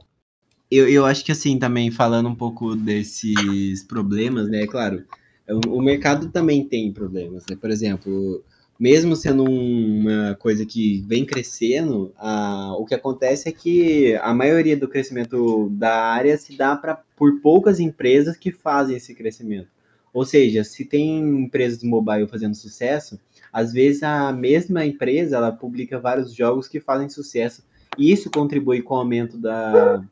[0.69, 4.65] Eu, eu acho que assim, também falando um pouco desses problemas, né?
[4.65, 5.03] Claro,
[5.47, 7.55] o, o mercado também tem problemas, né?
[7.55, 8.43] Por exemplo,
[8.79, 14.33] mesmo sendo um- uma coisa que vem crescendo, a, o que acontece é que a
[14.33, 19.67] maioria do crescimento da área se dá pra, por poucas empresas que fazem esse crescimento.
[20.13, 23.19] Ou seja, se tem empresas de mobile fazendo sucesso,
[23.53, 27.63] às vezes a mesma empresa ela publica vários jogos que fazem sucesso.
[27.97, 30.03] E isso contribui com o aumento da,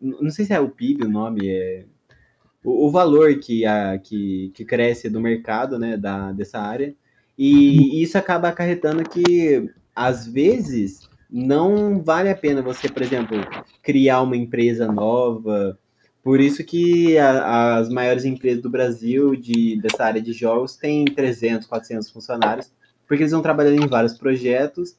[0.00, 1.84] não sei se é o PIB o nome, é
[2.64, 6.94] o, o valor que, a, que, que cresce do mercado, né, da, dessa área.
[7.38, 13.36] E isso acaba acarretando que, às vezes, não vale a pena você, por exemplo,
[13.82, 15.78] criar uma empresa nova.
[16.22, 21.04] Por isso que a, as maiores empresas do Brasil de, dessa área de jogos têm
[21.04, 22.72] 300, 400 funcionários,
[23.06, 24.96] porque eles vão trabalhando em vários projetos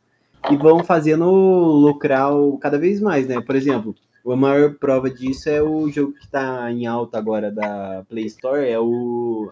[0.49, 2.31] e vão fazendo lucrar
[2.61, 3.41] cada vez mais, né?
[3.41, 3.95] Por exemplo,
[4.25, 8.67] a maior prova disso é o jogo que está em alta agora da Play Store,
[8.67, 9.51] é o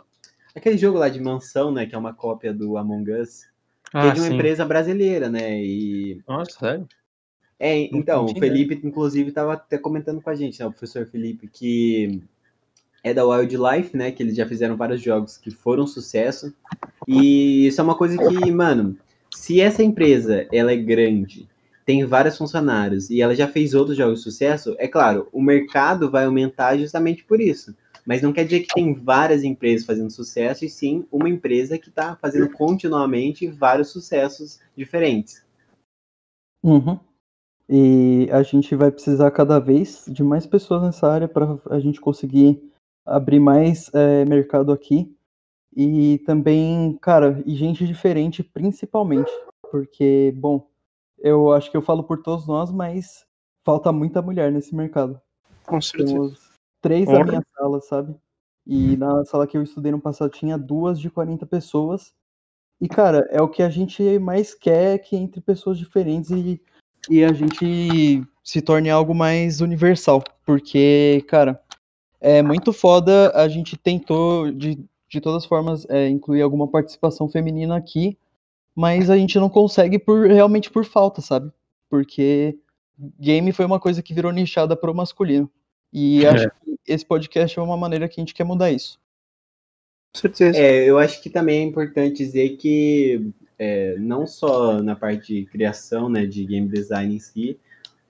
[0.56, 3.46] aquele jogo lá de mansão, né, que é uma cópia do Among Us,
[3.92, 4.36] que é Ah, de uma sim.
[4.36, 5.62] empresa brasileira, né?
[5.62, 6.88] E Nossa, sério?
[7.60, 11.06] é, então, o tinha Felipe, inclusive, estava até comentando com a gente, né, o professor
[11.06, 12.22] Felipe, que
[13.06, 16.52] é da Wildlife, né, que eles já fizeram vários jogos que foram sucesso,
[17.08, 18.98] e isso é uma coisa que, mano,
[19.32, 21.48] se essa empresa, ela é grande,
[21.86, 26.10] tem vários funcionários, e ela já fez outros jogos de sucesso, é claro, o mercado
[26.10, 30.66] vai aumentar justamente por isso, mas não quer dizer que tem várias empresas fazendo sucesso,
[30.66, 35.46] e sim uma empresa que está fazendo continuamente vários sucessos diferentes.
[36.64, 37.00] Uhum.
[37.70, 42.02] E a gente vai precisar cada vez de mais pessoas nessa área para a gente
[42.02, 42.60] conseguir
[43.06, 45.16] abrir mais eh, mercado aqui.
[45.76, 49.32] E também, cara, e gente diferente principalmente.
[49.70, 50.68] Porque, bom,
[51.20, 53.26] eu acho que eu falo por todos nós, mas
[53.64, 55.20] falta muita mulher nesse mercado.
[55.66, 56.14] Com certeza.
[56.14, 56.52] Temos
[56.82, 58.16] três na minha sala, sabe?
[58.66, 62.14] E na sala que eu estudei no passado tinha duas de 40 pessoas.
[62.80, 66.62] E, cara, é o que a gente mais quer que entre pessoas diferentes e,
[67.10, 70.24] e a gente se torne algo mais universal.
[70.46, 71.62] Porque, cara,
[72.26, 73.32] é muito foda.
[73.36, 78.18] A gente tentou, de, de todas as formas, é, incluir alguma participação feminina aqui,
[78.76, 81.52] mas a gente não consegue por realmente por falta, sabe?
[81.88, 82.58] Porque
[83.20, 85.50] game foi uma coisa que virou nichada pro masculino.
[85.94, 89.00] E acho que esse podcast é uma maneira que a gente quer mudar isso.
[90.14, 90.58] Com certeza.
[90.58, 95.46] É, eu acho que também é importante dizer que é, não só na parte de
[95.46, 97.60] criação, né, de game design em si,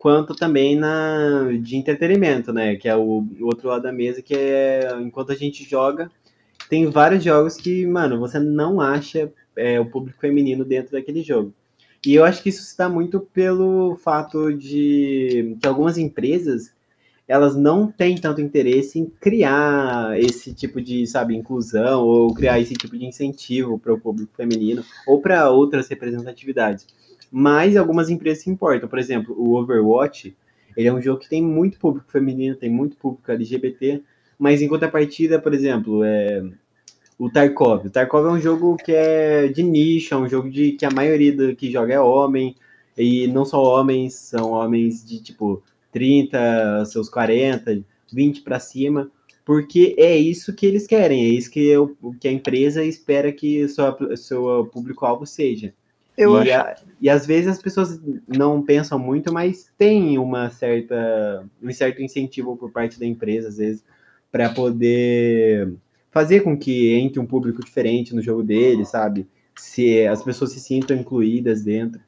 [0.06, 4.36] quanto também na de entretenimento, né, que é o, o outro lado da mesa, que
[4.36, 6.12] é enquanto a gente joga,
[6.70, 11.52] tem vários jogos que, mano, você não acha é, o público feminino dentro daquele jogo.
[12.06, 16.72] E eu acho que isso dá muito pelo fato de que algumas empresas
[17.28, 22.76] elas não têm tanto interesse em criar esse tipo de, sabe, inclusão ou criar esse
[22.76, 26.86] tipo de incentivo para o público feminino ou para outras representatividades.
[27.32, 28.88] Mas algumas empresas se importam.
[28.88, 30.36] Por exemplo, o Overwatch,
[30.76, 34.02] ele é um jogo que tem muito público feminino, tem muito público LGBT,
[34.38, 36.44] mas em contrapartida, por exemplo, é
[37.18, 37.88] o Tarkov.
[37.88, 40.92] O Tarkov é um jogo que é de nicho, é um jogo de que a
[40.92, 42.56] maioria do que joga é homem,
[42.98, 49.12] e não só homens, são homens de tipo 30, seus 40, 20 para cima,
[49.46, 53.64] porque é isso que eles querem, é isso que, eu, que a empresa espera que
[53.64, 55.74] o seu, público-alvo seja.
[56.18, 56.68] Eu e, acho.
[56.68, 62.02] a- e às vezes as pessoas não pensam muito, mas tem uma certa, um certo
[62.02, 63.84] incentivo por parte da empresa, às vezes,
[64.32, 65.74] para poder
[66.12, 69.28] fazer com que entre um público diferente no jogo dele, sabe?
[69.58, 72.02] Se as pessoas se sintam incluídas dentro.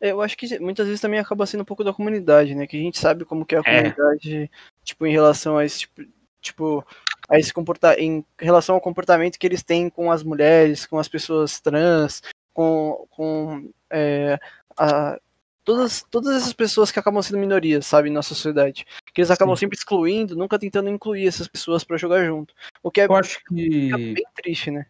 [0.00, 2.66] Eu acho que muitas vezes também acaba sendo um pouco da comunidade, né?
[2.66, 3.92] Que a gente sabe como que é a É.
[3.92, 4.50] comunidade,
[4.82, 6.02] tipo, em relação a esse tipo,
[6.40, 6.86] tipo,
[7.28, 11.06] a esse comporta em relação ao comportamento que eles têm com as mulheres, com as
[11.06, 12.20] pessoas trans,
[12.60, 14.38] com, com é,
[14.76, 15.18] a-
[15.64, 18.84] todas, todas essas pessoas que acabam sendo minorias, sabe, na sociedade.
[19.14, 19.60] Que eles acabam Sim.
[19.60, 22.54] sempre excluindo, nunca tentando incluir essas pessoas pra jogar junto.
[22.82, 24.84] O que é Eu acho que bem triste, né?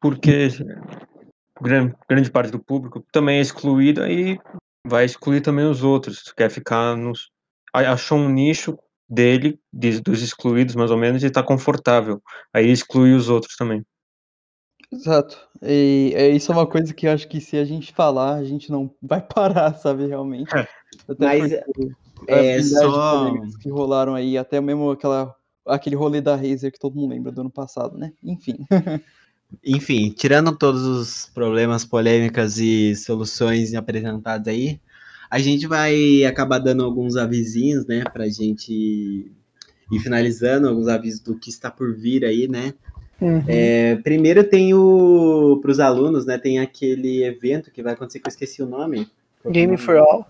[0.00, 0.48] porque
[1.60, 4.40] grande, grande parte do público também é excluída e
[4.84, 6.32] vai excluir também os outros.
[6.36, 7.30] Quer ficar nos.
[7.72, 8.76] Achou um nicho
[9.08, 12.20] dele, de- dos excluídos mais ou menos, e tá confortável.
[12.52, 13.84] Aí exclui os outros também.
[14.92, 15.38] Exato.
[15.62, 18.44] E é, isso é uma coisa que eu acho que se a gente falar, a
[18.44, 20.54] gente não vai parar, sabe, realmente.
[20.54, 20.66] É.
[21.08, 21.52] Até Mas
[22.14, 25.34] porque é de só- que rolaram aí, até mesmo aquela,
[25.66, 28.12] aquele rolê da Razer que todo mundo lembra do ano passado, né?
[28.22, 28.56] Enfim.
[29.64, 34.80] Enfim, tirando todos os problemas, polêmicas e soluções apresentadas aí,
[35.28, 41.36] a gente vai acabar dando alguns avisinhos, né, pra gente ir finalizando, alguns avisos do
[41.36, 42.74] que está por vir aí, né?
[43.46, 48.26] É, primeiro tem o, para os alunos, né, tem aquele evento que vai acontecer, que
[48.28, 49.08] eu esqueci o nome.
[49.46, 50.26] Game for All.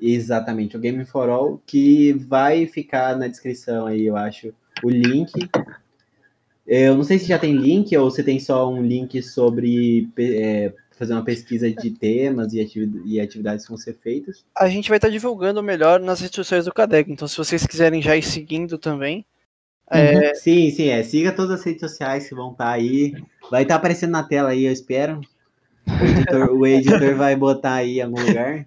[0.00, 4.52] Exatamente, o Game for All, que vai ficar na descrição aí, eu acho,
[4.82, 5.32] o link.
[6.66, 10.72] Eu não sei se já tem link ou se tem só um link sobre é,
[10.92, 14.44] fazer uma pesquisa de temas e, ativi- e atividades que vão ser feitas.
[14.56, 17.10] a gente vai estar divulgando melhor nas redes sociais do Cadeg.
[17.10, 19.24] Então, se vocês quiserem já ir seguindo também,
[19.90, 21.02] É, Sim, sim, é.
[21.02, 23.12] Siga todas as redes sociais que vão estar aí.
[23.50, 25.20] Vai estar aparecendo na tela aí, eu espero.
[25.86, 28.66] O editor, o editor vai botar aí em algum lugar.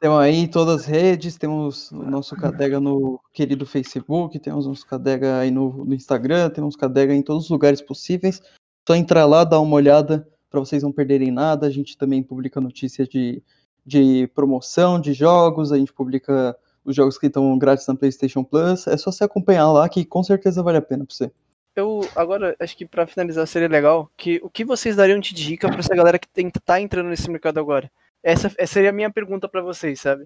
[0.00, 4.86] Temos aí em todas as redes, temos o nosso Cadega no querido Facebook, temos nosso
[4.86, 8.42] Cadega aí no, no Instagram, temos Cadega em todos os lugares possíveis.
[8.86, 11.66] Só entrar lá, dar uma olhada para vocês não perderem nada.
[11.66, 13.42] A gente também publica notícias de,
[13.86, 16.54] de promoção de jogos, a gente publica
[16.84, 18.86] os jogos que estão grátis na PlayStation Plus.
[18.86, 21.30] É só você acompanhar lá que com certeza vale a pena para você.
[21.76, 25.68] eu agora acho que pra finalizar seria legal que o que vocês dariam de dica
[25.68, 27.90] pra essa galera que tem, tá entrando nesse mercado agora?
[28.22, 30.24] Essa, essa seria a minha pergunta pra vocês, sabe?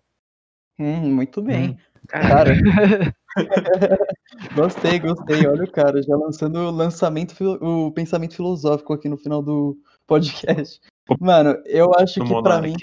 [0.78, 1.76] Hum, muito bem.
[2.06, 2.52] Cara,
[4.54, 5.46] gostei, gostei.
[5.46, 10.80] Olha o cara, já lançando o lançamento, o pensamento filosófico aqui no final do podcast.
[11.20, 12.68] Mano, eu acho que pra Monark.
[12.68, 12.76] mim.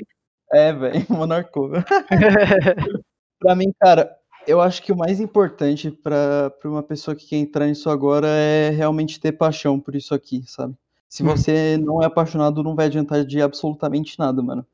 [0.51, 1.71] É, velho, monarcou.
[3.45, 4.17] Pra mim, cara,
[4.47, 8.27] eu acho que o mais importante pra pra uma pessoa que quer entrar nisso agora
[8.27, 10.73] é realmente ter paixão por isso aqui, sabe?
[11.07, 11.27] Se Hum.
[11.27, 14.65] você não é apaixonado, não vai adiantar de absolutamente nada, mano.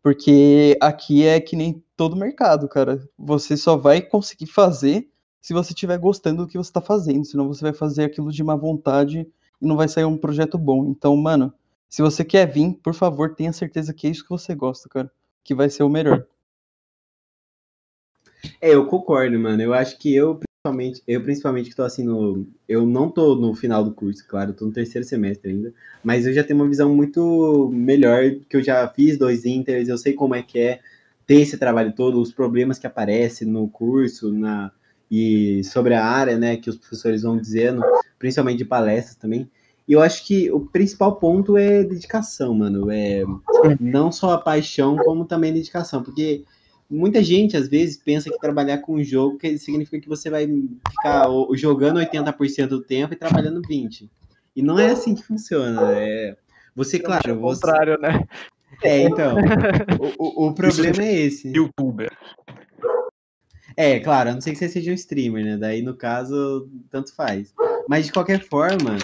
[0.00, 3.02] Porque aqui é que nem todo mercado, cara.
[3.18, 5.08] Você só vai conseguir fazer
[5.40, 7.24] se você estiver gostando do que você tá fazendo.
[7.24, 9.26] Senão você vai fazer aquilo de má vontade
[9.60, 10.84] e não vai sair um projeto bom.
[10.84, 11.52] Então, mano,
[11.88, 15.10] se você quer vir, por favor, tenha certeza que é isso que você gosta, cara.
[15.42, 16.24] Que vai ser o melhor.
[18.60, 19.62] É, eu concordo, mano.
[19.62, 22.46] Eu acho que eu, principalmente, eu principalmente que tô assim no.
[22.68, 25.72] Eu não tô no final do curso, claro, eu tô no terceiro semestre ainda.
[26.02, 29.98] Mas eu já tenho uma visão muito melhor, que eu já fiz dois inters, eu
[29.98, 30.80] sei como é que é
[31.26, 34.70] ter esse trabalho todo, os problemas que aparecem no curso, na.
[35.10, 37.82] E sobre a área, né, que os professores vão dizendo,
[38.18, 39.46] principalmente de palestras também.
[39.86, 42.90] E eu acho que o principal ponto é dedicação, mano.
[42.90, 43.22] É
[43.78, 46.02] não só a paixão, como também dedicação.
[46.02, 46.44] Porque
[46.92, 50.46] muita gente, às vezes, pensa que trabalhar com um jogo que significa que você vai
[50.90, 54.08] ficar o- jogando 80% do tempo e trabalhando 20%.
[54.54, 55.80] E não é assim que funciona.
[55.94, 56.36] É...
[56.76, 57.60] Você, claro, o você...
[57.62, 58.24] contrário, né?
[58.82, 59.36] É, então.
[60.18, 61.48] O, o, o problema é esse.
[61.54, 62.10] Youtuber.
[63.82, 65.56] É, claro, a não ser que você seja um streamer, né?
[65.56, 67.52] Daí, no caso, tanto faz.
[67.88, 68.96] Mas, de qualquer forma,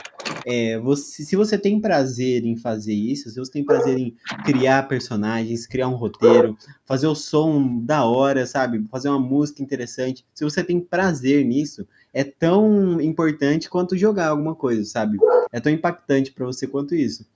[0.46, 4.14] é, você, se você tem prazer em fazer isso, se você tem prazer em
[4.44, 6.56] criar personagens, criar um roteiro,
[6.86, 8.86] fazer o som da hora, sabe?
[8.88, 14.54] Fazer uma música interessante, se você tem prazer nisso, é tão importante quanto jogar alguma
[14.54, 15.18] coisa, sabe?
[15.50, 17.26] É tão impactante pra você quanto isso.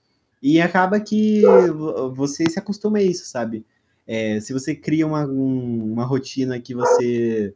[0.41, 1.41] E acaba que
[1.73, 3.65] vo- você se acostuma a isso, sabe?
[4.05, 7.53] É, se você cria uma, um- uma rotina que você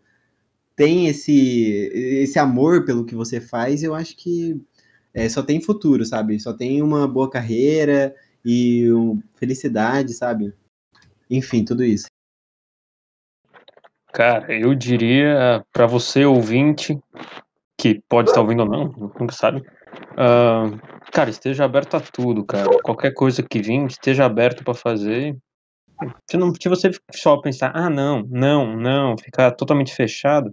[0.75, 4.59] tem esse, esse amor pelo que você faz, eu acho que
[5.13, 6.39] é, só tem futuro, sabe?
[6.39, 10.53] Só tem uma boa carreira e um, felicidade, sabe?
[11.29, 12.05] Enfim, tudo isso.
[14.13, 16.97] Cara, eu diria pra você ouvinte,
[17.77, 18.85] que pode estar ouvindo ou não,
[19.19, 19.63] nunca sabe.
[20.17, 20.65] ah,
[21.11, 22.79] cara, esteja aberto a tudo, cara.
[22.81, 25.35] Qualquer coisa que vir, esteja aberto pra fazer.
[26.29, 30.51] Se, não, se você só pensar, ah, não, não, não, ficar totalmente fechado,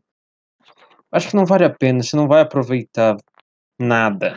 [1.13, 3.17] acho que não vale a pena, você não vai aproveitar
[3.79, 4.35] nada.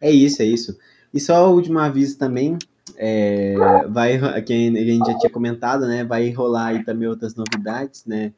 [0.00, 0.76] É isso, é isso.
[1.12, 2.58] E só o último aviso também,
[2.96, 3.54] é,
[3.88, 6.04] vai, que a gente já tinha comentado, né?
[6.04, 8.32] Vai rolar aí também outras novidades, né?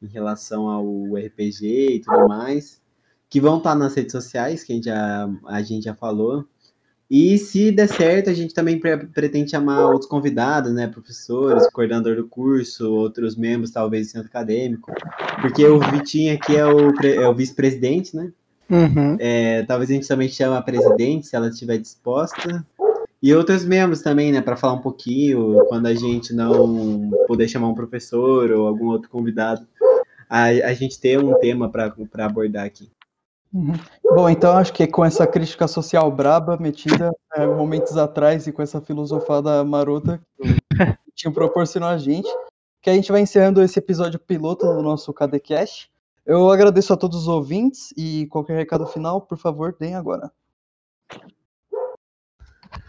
[0.00, 2.80] Em relação ao RPG e tudo mais,
[3.28, 6.46] que vão estar nas redes sociais, que a gente já, a gente já falou.
[7.10, 10.86] E se der certo, a gente também pre- pretende chamar outros convidados, né?
[10.86, 14.92] Professores, coordenador do curso, outros membros, talvez, do centro acadêmico.
[15.40, 18.30] Porque o Vitinho aqui é o, é o vice-presidente, né?
[18.70, 19.16] Uhum.
[19.18, 22.66] É, talvez a gente também chame a presidente, se ela estiver disposta.
[23.22, 27.68] E outros membros também, né, para falar um pouquinho, quando a gente não puder chamar
[27.68, 29.66] um professor ou algum outro convidado,
[30.28, 32.88] a, a gente ter um tema para abordar aqui.
[33.52, 33.72] Uhum.
[34.04, 38.60] Bom, então acho que com essa crítica social braba metida é, momentos atrás e com
[38.60, 40.56] essa filosofada marota que o
[41.14, 42.28] Tinho proporcionou a gente,
[42.80, 45.90] que a gente vai encerrando esse episódio piloto do nosso KDCast.
[46.24, 50.30] Eu agradeço a todos os ouvintes e qualquer recado final, por favor, deem agora.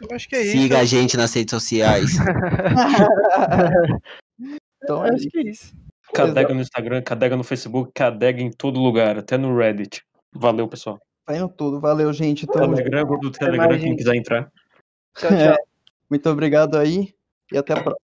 [0.02, 0.76] Eu acho que é Siga isso.
[0.76, 2.12] a gente nas redes sociais.
[4.84, 5.74] então Eu é acho que é isso.
[6.14, 10.04] Cadega no Instagram, cadega no Facebook, cadega em todo lugar, até no Reddit.
[10.34, 11.00] Valeu, pessoal.
[11.26, 11.80] Tá indo tudo.
[11.80, 12.48] Valeu, gente.
[12.48, 12.76] Tamo.
[12.76, 13.98] Telegram, grupo do Telegram, mais, quem gente.
[13.98, 14.52] quiser entrar.
[15.16, 15.58] Tchau, tchau.
[16.10, 17.14] Muito obrigado aí
[17.52, 18.09] e até a próxima.